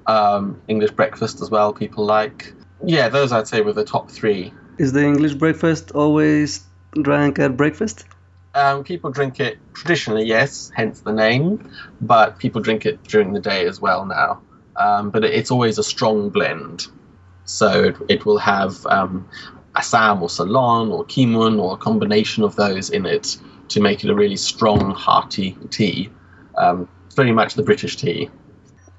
um, 0.08 0.62
English 0.68 0.92
breakfast 0.92 1.42
as 1.42 1.50
well. 1.50 1.74
People 1.74 2.06
like. 2.06 2.54
Yeah, 2.84 3.10
those 3.10 3.32
I'd 3.32 3.48
say 3.48 3.62
were 3.62 3.74
the 3.74 3.86
top 3.86 4.12
three. 4.12 4.54
Is 4.78 4.92
the 4.92 5.04
English 5.04 5.36
breakfast 5.36 5.92
always 5.92 6.66
drank 7.02 7.40
at 7.40 7.56
breakfast? 7.56 8.06
Um, 8.54 8.84
people 8.84 9.10
drink 9.10 9.40
it 9.40 9.58
traditionally, 9.74 10.26
yes, 10.26 10.70
hence 10.76 11.02
the 11.02 11.14
name, 11.14 11.72
but 12.02 12.40
people 12.40 12.62
drink 12.62 12.86
it 12.86 13.02
during 13.04 13.32
the 13.32 13.40
day 13.40 13.66
as 13.68 13.80
well 13.80 14.06
now. 14.06 14.42
Um, 14.76 15.12
but 15.12 15.24
it's 15.24 15.52
always 15.52 15.78
a 15.78 15.84
strong 15.84 16.30
blend. 16.30 16.88
So 17.46 17.84
it, 17.86 17.96
it 18.10 18.26
will 18.26 18.38
have 18.38 18.86
um, 18.86 19.30
Assam 19.76 20.22
or 20.22 20.30
Ceylon 20.30 20.92
or 20.92 21.06
Keemun 21.06 21.62
or 21.62 21.76
a 21.76 21.78
combination 21.78 22.44
of 22.44 22.58
those 22.58 22.90
in 22.90 23.06
it 23.06 23.38
to 23.70 23.80
make 23.80 24.04
it 24.04 24.10
a 24.10 24.16
really 24.16 24.38
strong, 24.38 24.94
hearty 24.94 25.58
tea. 25.70 26.10
Um, 26.58 26.90
very 27.16 27.32
much 27.32 27.54
the 27.54 27.64
British 27.64 27.96
tea. 27.96 28.30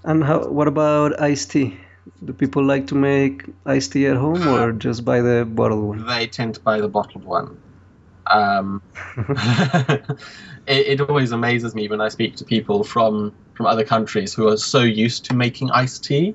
And 0.05 0.25
how, 0.25 0.49
what 0.49 0.69
about 0.69 1.21
iced 1.21 1.51
tea? 1.51 1.79
Do 2.25 2.33
people 2.33 2.63
like 2.65 2.87
to 2.89 2.95
make 2.95 3.45
iced 3.65 3.93
tea 3.93 4.07
at 4.07 4.17
home 4.17 4.47
or 4.49 4.73
just 4.87 5.05
buy 5.05 5.21
the 5.21 5.45
bottled 5.45 5.85
one? 5.85 6.07
They 6.07 6.27
tend 6.27 6.55
to 6.55 6.61
buy 6.61 6.81
the 6.81 6.89
bottled 6.89 7.25
one. 7.25 7.61
Um, 8.29 8.83
it, 9.17 10.07
it, 10.67 11.01
always 11.01 11.33
amazes 11.33 11.75
me 11.75 11.89
when 11.89 12.01
I 12.01 12.09
speak 12.09 12.37
to 12.37 12.45
people 12.45 12.83
from 12.83 13.35
from 13.55 13.67
other 13.67 13.85
countries 13.85 14.35
who 14.35 14.49
are 14.49 14.57
so 14.57 14.83
used 14.83 15.25
to 15.27 15.35
making 15.35 15.71
iced 15.71 16.05
tea. 16.05 16.35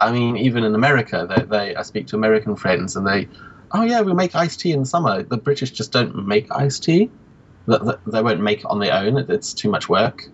I 0.00 0.12
mean, 0.12 0.36
even 0.36 0.62
in 0.62 0.74
America, 0.74 1.26
they, 1.28 1.44
they 1.44 1.76
I 1.76 1.82
speak 1.82 2.06
to 2.08 2.16
American 2.16 2.54
friends 2.56 2.94
and 2.94 3.06
they, 3.06 3.28
oh 3.72 3.82
yeah, 3.82 4.00
we 4.02 4.14
make 4.14 4.34
iced 4.34 4.60
tea 4.60 4.72
in 4.72 4.84
summer. 4.84 5.22
The 5.22 5.36
British 5.36 5.72
just 5.72 5.92
don't 5.92 6.26
make 6.26 6.50
iced 6.52 6.84
tea. 6.84 7.10
They 7.66 8.22
won't 8.22 8.40
make 8.40 8.60
it 8.60 8.66
on 8.66 8.78
their 8.78 8.94
own. 8.94 9.18
It's 9.28 9.52
too 9.52 9.70
much 9.70 9.88
work. 9.88 10.28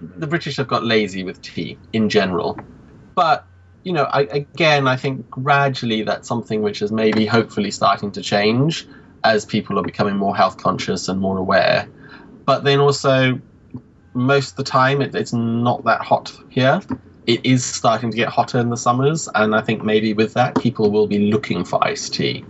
The 0.00 0.26
British 0.26 0.56
have 0.56 0.68
got 0.68 0.84
lazy 0.84 1.24
with 1.24 1.40
tea 1.42 1.78
in 1.92 2.08
general, 2.08 2.58
but 3.14 3.46
you 3.86 3.92
know, 3.92 4.02
I, 4.02 4.22
again, 4.22 4.88
I 4.88 4.96
think 4.96 5.30
gradually 5.30 6.02
that's 6.02 6.26
something 6.26 6.60
which 6.60 6.82
is 6.82 6.90
maybe 6.90 7.24
hopefully 7.24 7.70
starting 7.70 8.10
to 8.12 8.20
change 8.20 8.84
as 9.22 9.44
people 9.44 9.78
are 9.78 9.84
becoming 9.84 10.16
more 10.16 10.36
health 10.36 10.56
conscious 10.56 11.08
and 11.08 11.20
more 11.20 11.38
aware. 11.38 11.88
But 12.44 12.64
then 12.64 12.80
also, 12.80 13.40
most 14.12 14.50
of 14.50 14.56
the 14.56 14.64
time, 14.64 15.02
it, 15.02 15.14
it's 15.14 15.32
not 15.32 15.84
that 15.84 16.00
hot 16.00 16.36
here. 16.48 16.80
It 17.26 17.46
is 17.46 17.64
starting 17.64 18.10
to 18.10 18.16
get 18.16 18.28
hotter 18.28 18.58
in 18.58 18.70
the 18.70 18.76
summers, 18.76 19.28
and 19.32 19.54
I 19.54 19.60
think 19.60 19.84
maybe 19.84 20.14
with 20.14 20.34
that, 20.34 20.56
people 20.56 20.90
will 20.90 21.06
be 21.06 21.30
looking 21.30 21.64
for 21.64 21.82
iced 21.84 22.14
tea. 22.14 22.44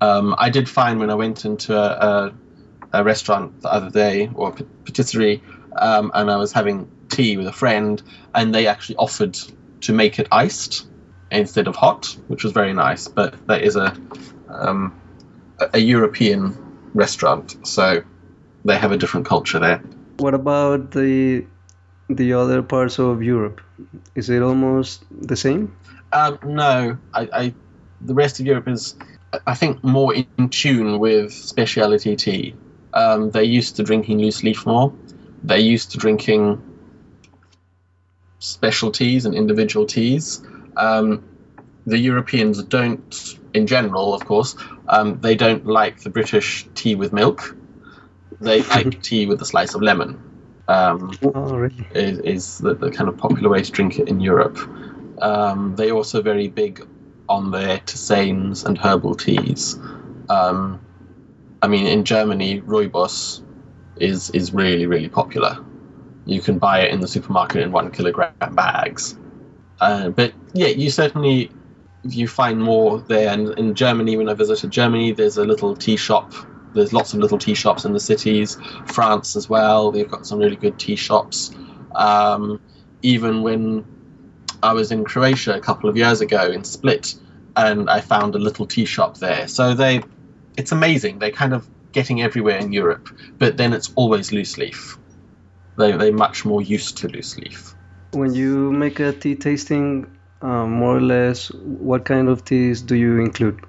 Um, 0.00 0.34
I 0.38 0.50
did 0.50 0.68
find 0.68 0.98
when 0.98 1.10
I 1.10 1.14
went 1.14 1.44
into 1.44 1.76
a, 1.76 2.32
a, 2.92 3.00
a 3.00 3.04
restaurant 3.04 3.60
the 3.60 3.72
other 3.72 3.90
day 3.90 4.28
or 4.34 4.52
patisserie, 4.84 5.40
um, 5.76 6.10
and 6.14 6.30
I 6.30 6.36
was 6.36 6.52
having 6.52 6.90
tea 7.08 7.36
with 7.36 7.46
a 7.46 7.52
friend, 7.52 8.02
and 8.34 8.54
they 8.54 8.66
actually 8.66 8.96
offered 8.96 9.38
to 9.82 9.92
make 9.92 10.18
it 10.18 10.28
iced 10.32 10.86
instead 11.30 11.68
of 11.68 11.76
hot, 11.76 12.16
which 12.28 12.44
was 12.44 12.52
very 12.52 12.72
nice. 12.72 13.08
But 13.08 13.46
that 13.46 13.62
is 13.62 13.76
a 13.76 13.96
um, 14.48 15.00
a 15.72 15.78
European 15.78 16.56
restaurant, 16.94 17.66
so 17.66 18.02
they 18.64 18.78
have 18.78 18.92
a 18.92 18.96
different 18.96 19.26
culture 19.26 19.58
there. 19.58 19.82
What 20.18 20.34
about 20.34 20.90
the 20.90 21.46
the 22.08 22.34
other 22.34 22.62
parts 22.62 22.98
of 22.98 23.22
Europe? 23.22 23.60
Is 24.14 24.30
it 24.30 24.42
almost 24.42 25.04
the 25.10 25.36
same? 25.36 25.76
Um, 26.12 26.38
no, 26.44 26.98
I, 27.12 27.28
I, 27.32 27.54
the 28.00 28.14
rest 28.14 28.38
of 28.40 28.46
Europe 28.46 28.68
is, 28.68 28.94
I 29.46 29.54
think, 29.54 29.82
more 29.82 30.14
in 30.14 30.48
tune 30.48 30.98
with 30.98 31.32
specialty 31.32 32.14
tea. 32.14 32.54
Um, 32.92 33.30
they're 33.30 33.42
used 33.42 33.76
to 33.76 33.82
drinking 33.82 34.20
loose 34.20 34.44
leaf 34.44 34.66
more. 34.66 34.92
They're 35.44 35.58
used 35.58 35.92
to 35.92 35.98
drinking 35.98 36.62
specialties 38.38 39.26
and 39.26 39.34
individual 39.34 39.86
teas. 39.86 40.42
Um, 40.76 41.22
the 41.86 41.98
Europeans 41.98 42.62
don't, 42.62 43.38
in 43.52 43.66
general, 43.66 44.14
of 44.14 44.24
course, 44.24 44.56
um, 44.88 45.20
they 45.20 45.34
don't 45.34 45.66
like 45.66 46.00
the 46.00 46.08
British 46.08 46.66
tea 46.74 46.94
with 46.94 47.12
milk. 47.12 47.54
They 48.40 48.62
like 48.74 49.02
tea 49.02 49.26
with 49.26 49.40
a 49.42 49.44
slice 49.44 49.74
of 49.74 49.82
lemon. 49.82 50.18
Um, 50.66 51.12
oh, 51.22 51.56
really? 51.56 51.86
Is, 51.94 52.18
is 52.20 52.58
the, 52.58 52.74
the, 52.74 52.90
kind 52.90 53.10
of 53.10 53.18
popular 53.18 53.50
way 53.50 53.62
to 53.62 53.70
drink 53.70 53.98
it 53.98 54.08
in 54.08 54.20
Europe. 54.20 54.58
Um, 55.20 55.76
they're 55.76 55.92
also 55.92 56.22
very 56.22 56.48
big 56.48 56.86
on 57.28 57.50
their 57.50 57.78
tisanes 57.78 58.64
and 58.64 58.78
herbal 58.78 59.16
teas. 59.16 59.78
Um, 60.30 60.80
I 61.60 61.68
mean, 61.68 61.86
in 61.86 62.04
Germany, 62.04 62.62
Rooibos 62.62 63.42
is 63.96 64.30
is 64.30 64.52
really 64.52 64.86
really 64.86 65.08
popular 65.08 65.64
you 66.26 66.40
can 66.40 66.58
buy 66.58 66.80
it 66.80 66.92
in 66.92 67.00
the 67.00 67.08
supermarket 67.08 67.62
in 67.62 67.72
one 67.72 67.90
kilogram 67.90 68.32
bags. 68.52 69.16
Uh, 69.80 70.08
but 70.08 70.32
yeah, 70.52 70.68
you 70.68 70.90
certainly 70.90 71.50
you 72.02 72.28
find 72.28 72.62
more 72.62 73.00
there. 73.00 73.30
And 73.30 73.58
in 73.58 73.74
Germany, 73.74 74.16
when 74.16 74.28
I 74.28 74.34
visited 74.34 74.70
Germany, 74.70 75.12
there's 75.12 75.36
a 75.36 75.44
little 75.44 75.76
tea 75.76 75.96
shop. 75.96 76.32
There's 76.74 76.92
lots 76.92 77.12
of 77.14 77.20
little 77.20 77.38
tea 77.38 77.54
shops 77.54 77.84
in 77.84 77.92
the 77.92 78.00
cities. 78.00 78.58
France 78.86 79.36
as 79.36 79.48
well, 79.48 79.92
they've 79.92 80.10
got 80.10 80.26
some 80.26 80.38
really 80.38 80.56
good 80.56 80.78
tea 80.78 80.96
shops. 80.96 81.54
Um, 81.94 82.60
even 83.02 83.42
when 83.42 83.84
I 84.62 84.72
was 84.72 84.90
in 84.90 85.04
Croatia 85.04 85.54
a 85.54 85.60
couple 85.60 85.88
of 85.88 85.96
years 85.96 86.20
ago 86.20 86.50
in 86.50 86.64
Split, 86.64 87.14
and 87.56 87.88
I 87.88 88.00
found 88.00 88.34
a 88.34 88.38
little 88.38 88.66
tea 88.66 88.86
shop 88.86 89.18
there. 89.18 89.46
So 89.46 89.74
they, 89.74 90.02
it's 90.56 90.72
amazing. 90.72 91.20
They're 91.20 91.30
kind 91.30 91.54
of 91.54 91.68
getting 91.94 92.20
everywhere 92.20 92.58
in 92.58 92.72
Europe, 92.72 93.08
but 93.38 93.56
then 93.56 93.72
it's 93.72 93.90
always 93.96 94.32
loose 94.32 94.58
leaf 94.58 94.98
they 95.76 95.92
they're 95.92 96.12
much 96.12 96.44
more 96.44 96.62
used 96.62 96.96
to 96.98 97.08
loose 97.08 97.36
leaf. 97.38 97.74
When 98.12 98.34
you 98.34 98.72
make 98.72 99.00
a 99.00 99.12
tea 99.12 99.34
tasting, 99.34 100.06
um, 100.42 100.72
more 100.72 100.96
or 100.96 101.00
less, 101.00 101.48
what 101.48 102.04
kind 102.04 102.28
of 102.28 102.44
teas 102.44 102.82
do 102.82 102.94
you 102.94 103.18
include? 103.18 103.60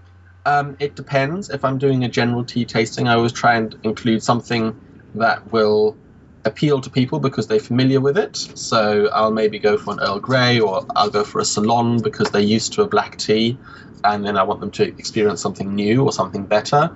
Um, 0.46 0.78
it 0.80 0.96
depends. 0.96 1.50
If 1.50 1.66
I'm 1.66 1.80
doing 1.80 2.04
a 2.04 2.10
general 2.10 2.44
tea 2.44 2.66
tasting, 2.66 3.08
I 3.08 3.16
always 3.16 3.34
try 3.34 3.56
and 3.56 3.76
include 3.84 4.22
something 4.22 4.80
that 5.16 5.52
will 5.52 5.98
appeal 6.44 6.80
to 6.80 6.90
people 6.92 7.20
because 7.20 7.48
they're 7.48 7.60
familiar 7.60 8.00
with 8.00 8.20
it. 8.20 8.36
So 8.36 9.10
I'll 9.12 9.32
maybe 9.32 9.58
go 9.58 9.78
for 9.78 9.94
an 9.94 10.00
Earl 10.00 10.20
Grey 10.20 10.60
or 10.60 10.86
I'll 10.96 11.10
go 11.10 11.24
for 11.24 11.40
a 11.40 11.46
Ceylon 11.46 12.04
because 12.04 12.30
they're 12.30 12.42
used 12.42 12.74
to 12.74 12.84
a 12.84 12.88
black 12.88 13.18
tea 13.18 13.58
and 14.04 14.24
then 14.24 14.38
I 14.38 14.44
want 14.44 14.60
them 14.60 14.70
to 14.72 14.84
experience 14.84 15.42
something 15.42 15.74
new 15.74 16.04
or 16.04 16.12
something 16.14 16.46
better. 16.46 16.92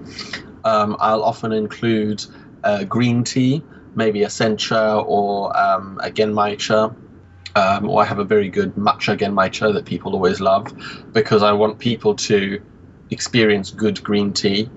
Um, 0.69 0.95
I'll 0.99 1.23
often 1.23 1.51
include 1.51 2.23
uh, 2.63 2.83
green 2.83 3.23
tea, 3.23 3.63
maybe 3.95 4.23
a 4.23 4.27
sencha 4.27 5.03
or 5.05 5.57
um, 5.57 5.99
a 6.03 6.09
genmaicha. 6.11 6.95
Um, 7.55 7.89
or 7.89 8.03
I 8.03 8.05
have 8.05 8.19
a 8.19 8.23
very 8.35 8.49
good 8.49 8.75
matcha 8.75 9.17
genmaicha 9.17 9.73
that 9.73 9.85
people 9.85 10.13
always 10.13 10.39
love 10.39 10.65
because 11.11 11.41
I 11.41 11.53
want 11.53 11.79
people 11.79 12.13
to 12.29 12.61
experience 13.09 13.71
good 13.71 14.03
green 14.03 14.33
tea. 14.33 14.69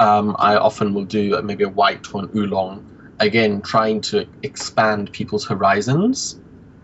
Um, 0.00 0.34
I 0.38 0.56
often 0.56 0.94
will 0.94 1.04
do 1.04 1.40
maybe 1.42 1.64
a 1.64 1.68
white 1.68 2.06
or 2.14 2.22
an 2.22 2.30
oolong, 2.34 2.74
again, 3.18 3.60
trying 3.60 4.00
to 4.12 4.26
expand 4.42 5.12
people's 5.12 5.44
horizons 5.44 6.40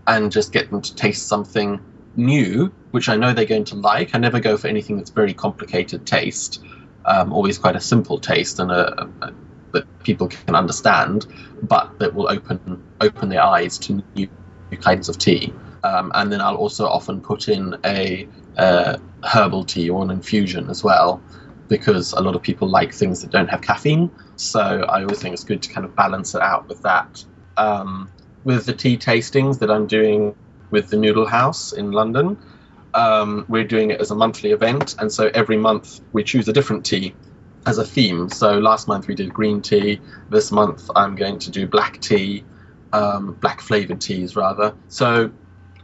and 0.07 0.31
just 0.31 0.53
get 0.53 0.71
them 0.71 0.83
to 0.83 0.95
taste 0.95 1.27
something 1.27 1.81
new, 2.17 2.73
which 2.91 3.09
I 3.09 3.17
know 3.17 3.33
they're 3.33 3.47
going 3.47 3.65
to 3.73 3.77
like. 3.77 4.15
I 4.15 4.19
never 4.19 4.41
go 4.41 4.57
for 4.59 4.69
anything 4.69 4.97
that's 4.99 5.11
very 5.11 5.33
complicated 5.33 6.07
taste, 6.07 6.62
um, 7.05 7.33
always 7.33 7.59
quite 7.59 7.77
a 7.77 7.81
simple 7.81 8.19
taste 8.19 8.59
and 8.59 8.71
a, 8.71 9.09
a, 9.23 9.33
that 9.73 10.03
people 10.05 10.29
can 10.29 10.55
understand, 10.55 11.27
but 11.62 11.99
that 11.99 12.15
will 12.15 12.29
open 12.29 12.83
open 13.01 13.29
their 13.29 13.43
eyes 13.43 13.79
to 13.79 14.03
new 14.15 14.29
kinds 14.81 15.09
of 15.09 15.19
tea. 15.19 15.53
Um, 15.85 16.12
and 16.15 16.33
then 16.33 16.41
I'll 16.41 16.57
also 16.57 16.87
often 16.87 17.21
put 17.21 17.49
in 17.49 17.77
a 17.85 18.29
uh, 18.57 18.99
herbal 19.25 19.65
tea 19.65 19.91
or 19.91 20.03
an 20.03 20.11
infusion 20.11 20.71
as 20.71 20.85
well, 20.85 21.21
because 21.69 22.12
a 22.12 22.21
lot 22.21 22.37
of 22.37 22.43
people 22.43 22.69
like 22.69 22.93
things 22.93 23.23
that 23.23 23.31
don't 23.31 23.49
have 23.49 23.62
caffeine. 23.62 24.11
So 24.37 24.61
I 24.61 25.03
always 25.03 25.21
think 25.21 25.33
it's 25.33 25.45
good 25.45 25.62
to 25.62 25.73
kind 25.73 25.85
of 25.85 25.97
balance 25.97 26.35
it 26.35 26.43
out 26.43 26.69
with 26.69 26.83
that. 26.83 27.25
Um, 27.57 28.11
with 28.45 28.67
the 28.67 28.73
tea 28.73 28.97
tastings 28.97 29.59
that 29.61 29.71
I'm 29.71 29.87
doing 29.87 30.35
with 30.71 30.88
the 30.88 30.97
Noodle 30.97 31.27
House 31.27 31.73
in 31.73 31.93
London, 31.93 32.38
um, 32.95 33.45
we're 33.49 33.65
doing 33.65 33.91
it 33.91 34.01
as 34.01 34.11
a 34.11 34.15
monthly 34.15 34.51
event, 34.53 34.97
and 34.99 35.11
so 35.11 35.31
every 35.35 35.57
month 35.57 36.01
we 36.13 36.23
choose 36.25 36.49
a 36.49 36.53
different 36.53 36.85
tea 36.85 37.15
as 37.67 37.79
a 37.79 37.85
theme. 37.85 38.29
So 38.29 38.59
last 38.59 38.89
month 38.89 39.07
we 39.07 39.15
did 39.15 39.33
green 39.33 39.63
tea. 39.63 40.01
This 40.29 40.53
month 40.53 40.91
I'm 40.95 41.15
going 41.15 41.39
to 41.41 41.51
do 41.51 41.67
black 41.67 42.01
tea, 42.01 42.45
um, 42.93 43.35
black 43.35 43.61
flavored 43.61 44.01
teas 44.01 44.37
rather. 44.37 44.75
So 44.89 45.31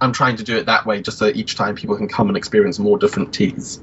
I'm 0.01 0.12
trying 0.12 0.37
to 0.37 0.44
do 0.44 0.57
it 0.57 0.66
that 0.66 0.87
way, 0.87 1.01
just 1.03 1.18
so 1.18 1.27
each 1.27 1.57
time 1.57 1.75
people 1.75 1.97
can 1.97 2.09
come 2.09 2.29
and 2.29 2.37
experience 2.37 2.79
more 2.79 2.99
different 2.99 3.33
teas. 3.33 3.81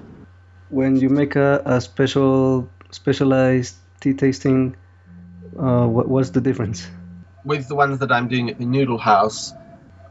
When 0.70 0.98
you 0.98 1.10
make 1.10 1.36
a, 1.36 1.62
a 1.66 1.82
special 1.82 2.70
specialized 2.92 3.76
tea 4.00 4.14
tasting, 4.14 4.76
uh, 5.58 5.88
what, 5.88 6.08
what's 6.08 6.30
the 6.32 6.42
difference? 6.42 6.88
With 7.44 7.68
the 7.68 7.76
ones 7.76 8.00
that 8.00 8.12
I'm 8.12 8.28
doing 8.28 8.50
at 8.50 8.58
the 8.58 8.66
Noodle 8.66 8.98
House, 8.98 9.54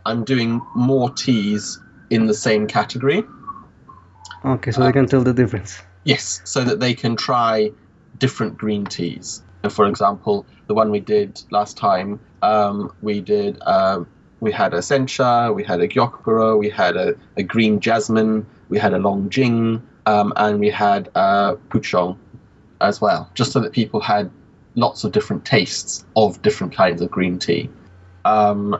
I'm 0.07 0.25
doing 0.25 0.63
more 0.75 1.11
teas 1.11 1.81
in 2.11 2.27
the 2.27 2.35
same 2.35 2.67
category. 2.67 3.25
Okay, 4.45 4.71
so 4.71 4.83
they 4.83 4.93
can 4.93 5.07
tell 5.07 5.23
the 5.23 5.33
difference. 5.33 5.81
Yes, 6.05 6.43
so 6.45 6.63
that 6.65 6.81
they 6.81 6.95
can 6.95 7.17
try 7.17 7.73
different 8.19 8.59
green 8.59 8.85
teas. 8.85 9.43
For 9.71 9.87
example, 9.87 10.45
the 10.67 10.75
one 10.75 10.91
we 10.91 11.01
did 11.01 11.41
last 11.51 11.79
time, 11.79 12.21
um, 12.43 12.95
we 13.01 13.21
did 13.21 13.59
um, 13.63 14.07
we 14.41 14.53
had 14.53 14.75
a 14.75 14.79
sencha, 14.79 15.55
we 15.55 15.65
had 15.65 15.81
a 15.81 15.89
gyokuro, 15.89 16.59
we 16.59 16.69
had 16.69 16.97
a, 16.97 17.15
a 17.37 17.43
green 17.43 17.81
jasmine, 17.81 18.47
we 18.69 18.79
had 18.79 18.93
a 18.93 18.99
longjing, 18.99 19.81
um, 20.05 20.33
and 20.37 20.61
we 20.61 20.69
had 20.69 21.09
a 21.15 21.57
pouchong 21.71 22.19
as 22.81 23.01
well, 23.01 23.31
just 23.33 23.53
so 23.53 23.61
that 23.61 23.73
people 23.73 24.01
had 24.01 24.31
lots 24.75 25.05
of 25.05 25.13
different 25.13 25.47
tastes 25.47 26.05
of 26.15 26.43
different 26.43 26.75
kinds 26.75 27.01
of 27.01 27.11
green 27.11 27.39
tea. 27.39 27.71
Um, 28.27 28.79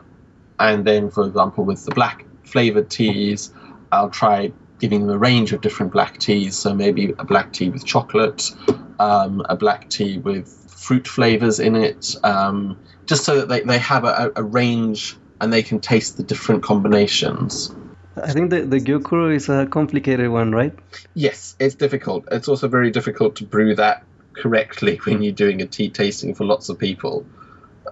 and 0.59 0.85
then, 0.85 1.11
for 1.11 1.27
example, 1.27 1.65
with 1.65 1.85
the 1.87 1.95
black 1.95 2.27
flavored 2.45 2.91
teas, 2.91 3.53
I'll 3.91 4.11
try 4.11 4.53
giving 4.79 5.07
them 5.07 5.17
a 5.17 5.19
range 5.19 5.53
of 5.53 5.61
different 5.61 5.93
black 5.93 6.19
teas. 6.19 6.57
So 6.57 6.75
maybe 6.75 7.15
a 7.19 7.25
black 7.25 7.53
tea 7.53 7.71
with 7.71 7.85
chocolate, 7.85 8.51
um, 8.99 9.45
a 9.49 9.57
black 9.57 9.89
tea 9.89 10.19
with 10.19 10.49
fruit 10.69 11.09
flavors 11.09 11.61
in 11.61 11.77
it, 11.77 12.15
um, 12.23 12.79
just 13.07 13.25
so 13.25 13.41
that 13.41 13.49
they, 13.49 13.61
they 13.61 13.79
have 13.79 14.05
a, 14.05 14.33
a 14.37 14.43
range 14.43 15.17
and 15.41 15.53
they 15.53 15.63
can 15.63 15.81
taste 15.81 16.17
the 16.17 16.23
different 16.23 16.63
combinations. 16.63 17.75
I 18.17 18.33
think 18.33 18.51
the, 18.51 18.63
the 18.63 18.79
gyokuro 18.79 19.35
is 19.35 19.49
a 19.49 19.67
complicated 19.67 20.31
one, 20.31 20.53
right? 20.53 20.75
Yes, 21.15 21.57
it's 21.59 21.75
difficult. 21.75 22.29
It's 22.31 22.49
also 22.49 22.69
very 22.69 22.91
difficult 22.91 23.37
to 23.37 23.45
brew 23.45 23.75
that 23.77 24.05
correctly 24.35 24.97
when 25.05 25.23
you're 25.23 25.33
doing 25.33 25.63
a 25.63 25.67
tea 25.67 25.91
tasting 25.91 26.35
for 26.35 26.45
lots 26.45 26.69
of 26.69 26.79
people 26.79 27.27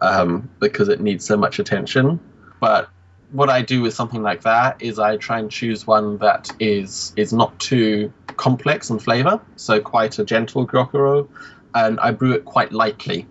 um, 0.00 0.50
because 0.60 0.88
it 0.88 1.00
needs 1.00 1.24
so 1.24 1.36
much 1.36 1.58
attention. 1.58 2.20
But 2.60 2.88
what 3.32 3.48
I 3.48 3.62
do 3.62 3.82
with 3.82 3.94
something 3.94 4.22
like 4.22 4.42
that 4.42 4.82
is 4.82 4.98
I 4.98 5.16
try 5.16 5.38
and 5.38 5.50
choose 5.50 5.86
one 5.86 6.18
that 6.18 6.50
is 6.60 7.12
is 7.16 7.32
not 7.32 7.58
too 7.58 8.12
complex 8.36 8.90
in 8.90 8.98
flavor, 8.98 9.40
so 9.56 9.80
quite 9.80 10.18
a 10.18 10.24
gentle 10.24 10.66
gyokuro, 10.66 11.28
and 11.74 11.98
I 11.98 12.12
brew 12.12 12.32
it 12.32 12.44
quite 12.44 12.72
lightly 12.72 13.26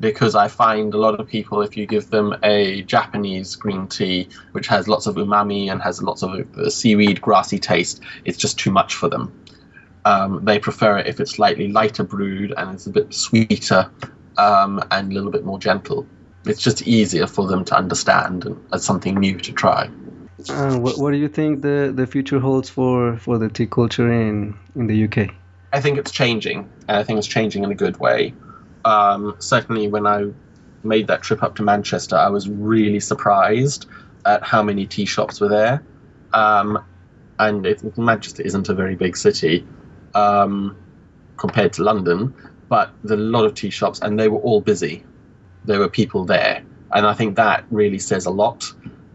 because 0.00 0.34
I 0.34 0.48
find 0.48 0.92
a 0.92 0.98
lot 0.98 1.20
of 1.20 1.28
people, 1.28 1.62
if 1.62 1.76
you 1.76 1.86
give 1.86 2.10
them 2.10 2.34
a 2.42 2.82
Japanese 2.82 3.54
green 3.56 3.86
tea, 3.86 4.28
which 4.52 4.66
has 4.66 4.88
lots 4.88 5.06
of 5.06 5.14
umami 5.14 5.70
and 5.70 5.80
has 5.80 6.02
lots 6.02 6.22
of 6.22 6.58
uh, 6.58 6.68
seaweed, 6.68 7.20
grassy 7.20 7.58
taste, 7.58 8.02
it's 8.24 8.36
just 8.36 8.58
too 8.58 8.70
much 8.70 8.96
for 8.96 9.08
them. 9.08 9.32
Um, 10.04 10.44
they 10.44 10.58
prefer 10.58 10.98
it 10.98 11.06
if 11.06 11.20
it's 11.20 11.32
slightly 11.32 11.68
lighter 11.68 12.04
brewed 12.04 12.52
and 12.56 12.74
it's 12.74 12.86
a 12.86 12.90
bit 12.90 13.14
sweeter 13.14 13.90
um, 14.36 14.82
and 14.90 15.10
a 15.10 15.14
little 15.14 15.30
bit 15.30 15.44
more 15.44 15.58
gentle. 15.58 16.06
It's 16.46 16.62
just 16.62 16.86
easier 16.86 17.26
for 17.26 17.46
them 17.46 17.64
to 17.66 17.76
understand 17.76 18.44
and 18.44 18.64
as 18.72 18.84
something 18.84 19.14
new 19.16 19.38
to 19.38 19.52
try. 19.52 19.90
Uh, 20.48 20.78
what, 20.78 20.98
what 20.98 21.10
do 21.12 21.16
you 21.16 21.28
think 21.28 21.62
the, 21.62 21.92
the 21.94 22.06
future 22.06 22.38
holds 22.38 22.68
for, 22.68 23.16
for 23.18 23.38
the 23.38 23.48
tea 23.48 23.66
culture 23.66 24.12
in, 24.12 24.54
in 24.74 24.86
the 24.86 25.04
UK? 25.04 25.34
I 25.72 25.80
think 25.80 25.98
it's 25.98 26.10
changing, 26.10 26.70
and 26.88 26.96
I 26.98 27.02
think 27.02 27.18
it's 27.18 27.26
changing 27.26 27.64
in 27.64 27.70
a 27.70 27.74
good 27.74 27.98
way. 27.98 28.34
Um, 28.84 29.36
certainly, 29.38 29.88
when 29.88 30.06
I 30.06 30.30
made 30.82 31.06
that 31.08 31.22
trip 31.22 31.42
up 31.42 31.56
to 31.56 31.62
Manchester, 31.62 32.16
I 32.16 32.28
was 32.28 32.48
really 32.48 33.00
surprised 33.00 33.86
at 34.26 34.44
how 34.44 34.62
many 34.62 34.86
tea 34.86 35.06
shops 35.06 35.40
were 35.40 35.48
there. 35.48 35.82
Um, 36.32 36.84
and 37.38 37.66
it, 37.66 37.98
Manchester 37.98 38.42
isn't 38.42 38.68
a 38.68 38.74
very 38.74 38.94
big 38.94 39.16
city 39.16 39.66
um, 40.14 40.76
compared 41.36 41.72
to 41.74 41.82
London, 41.82 42.34
but 42.68 42.92
there 43.02 43.16
are 43.16 43.20
a 43.20 43.24
lot 43.24 43.44
of 43.44 43.54
tea 43.54 43.70
shops, 43.70 44.00
and 44.00 44.18
they 44.18 44.28
were 44.28 44.38
all 44.38 44.60
busy. 44.60 45.04
There 45.64 45.78
were 45.78 45.88
people 45.88 46.24
there, 46.24 46.64
and 46.92 47.06
I 47.06 47.14
think 47.14 47.36
that 47.36 47.64
really 47.70 47.98
says 47.98 48.26
a 48.26 48.30
lot. 48.30 48.64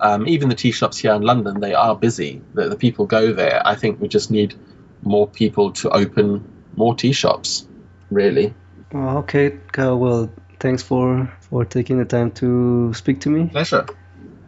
Um, 0.01 0.27
even 0.27 0.49
the 0.49 0.55
tea 0.55 0.71
shops 0.71 0.97
here 0.97 1.13
in 1.13 1.21
London, 1.21 1.59
they 1.59 1.73
are 1.73 1.95
busy. 1.95 2.41
The, 2.53 2.69
the 2.69 2.77
people 2.77 3.05
go 3.05 3.33
there. 3.33 3.62
I 3.65 3.75
think 3.75 3.99
we 3.99 4.07
just 4.07 4.31
need 4.31 4.55
more 5.03 5.27
people 5.27 5.71
to 5.73 5.89
open 5.89 6.47
more 6.75 6.95
tea 6.95 7.12
shops, 7.12 7.67
really. 8.09 8.53
Oh, 8.93 9.19
okay, 9.19 9.59
Kyle. 9.71 9.99
Well, 9.99 10.31
thanks 10.59 10.83
for 10.83 11.31
for 11.41 11.65
taking 11.65 11.99
the 11.99 12.05
time 12.05 12.31
to 12.31 12.93
speak 12.93 13.21
to 13.21 13.29
me. 13.29 13.47
Pleasure. 13.47 13.85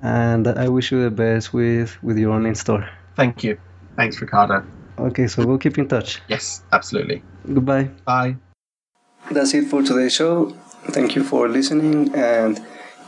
And 0.02 0.48
I 0.48 0.70
wish 0.70 0.92
you 0.92 1.04
the 1.04 1.12
best 1.12 1.54
with 1.54 2.02
with 2.02 2.18
your 2.18 2.32
online 2.32 2.56
store. 2.56 2.90
Thank 3.16 3.44
you. 3.44 3.60
Thanks, 3.96 4.22
Ricardo. 4.22 4.66
Okay, 4.98 5.28
so 5.28 5.46
we'll 5.46 5.58
keep 5.58 5.78
in 5.78 5.88
touch. 5.88 6.22
Yes, 6.28 6.64
absolutely. 6.72 7.24
Goodbye. 7.46 7.90
Bye. 8.06 8.38
That's 9.30 9.54
it 9.54 9.66
for 9.66 9.84
today's 9.84 10.14
show. 10.14 10.56
Thank 10.90 11.16
you 11.16 11.24
for 11.24 11.48
listening. 11.48 12.14
And 12.16 12.58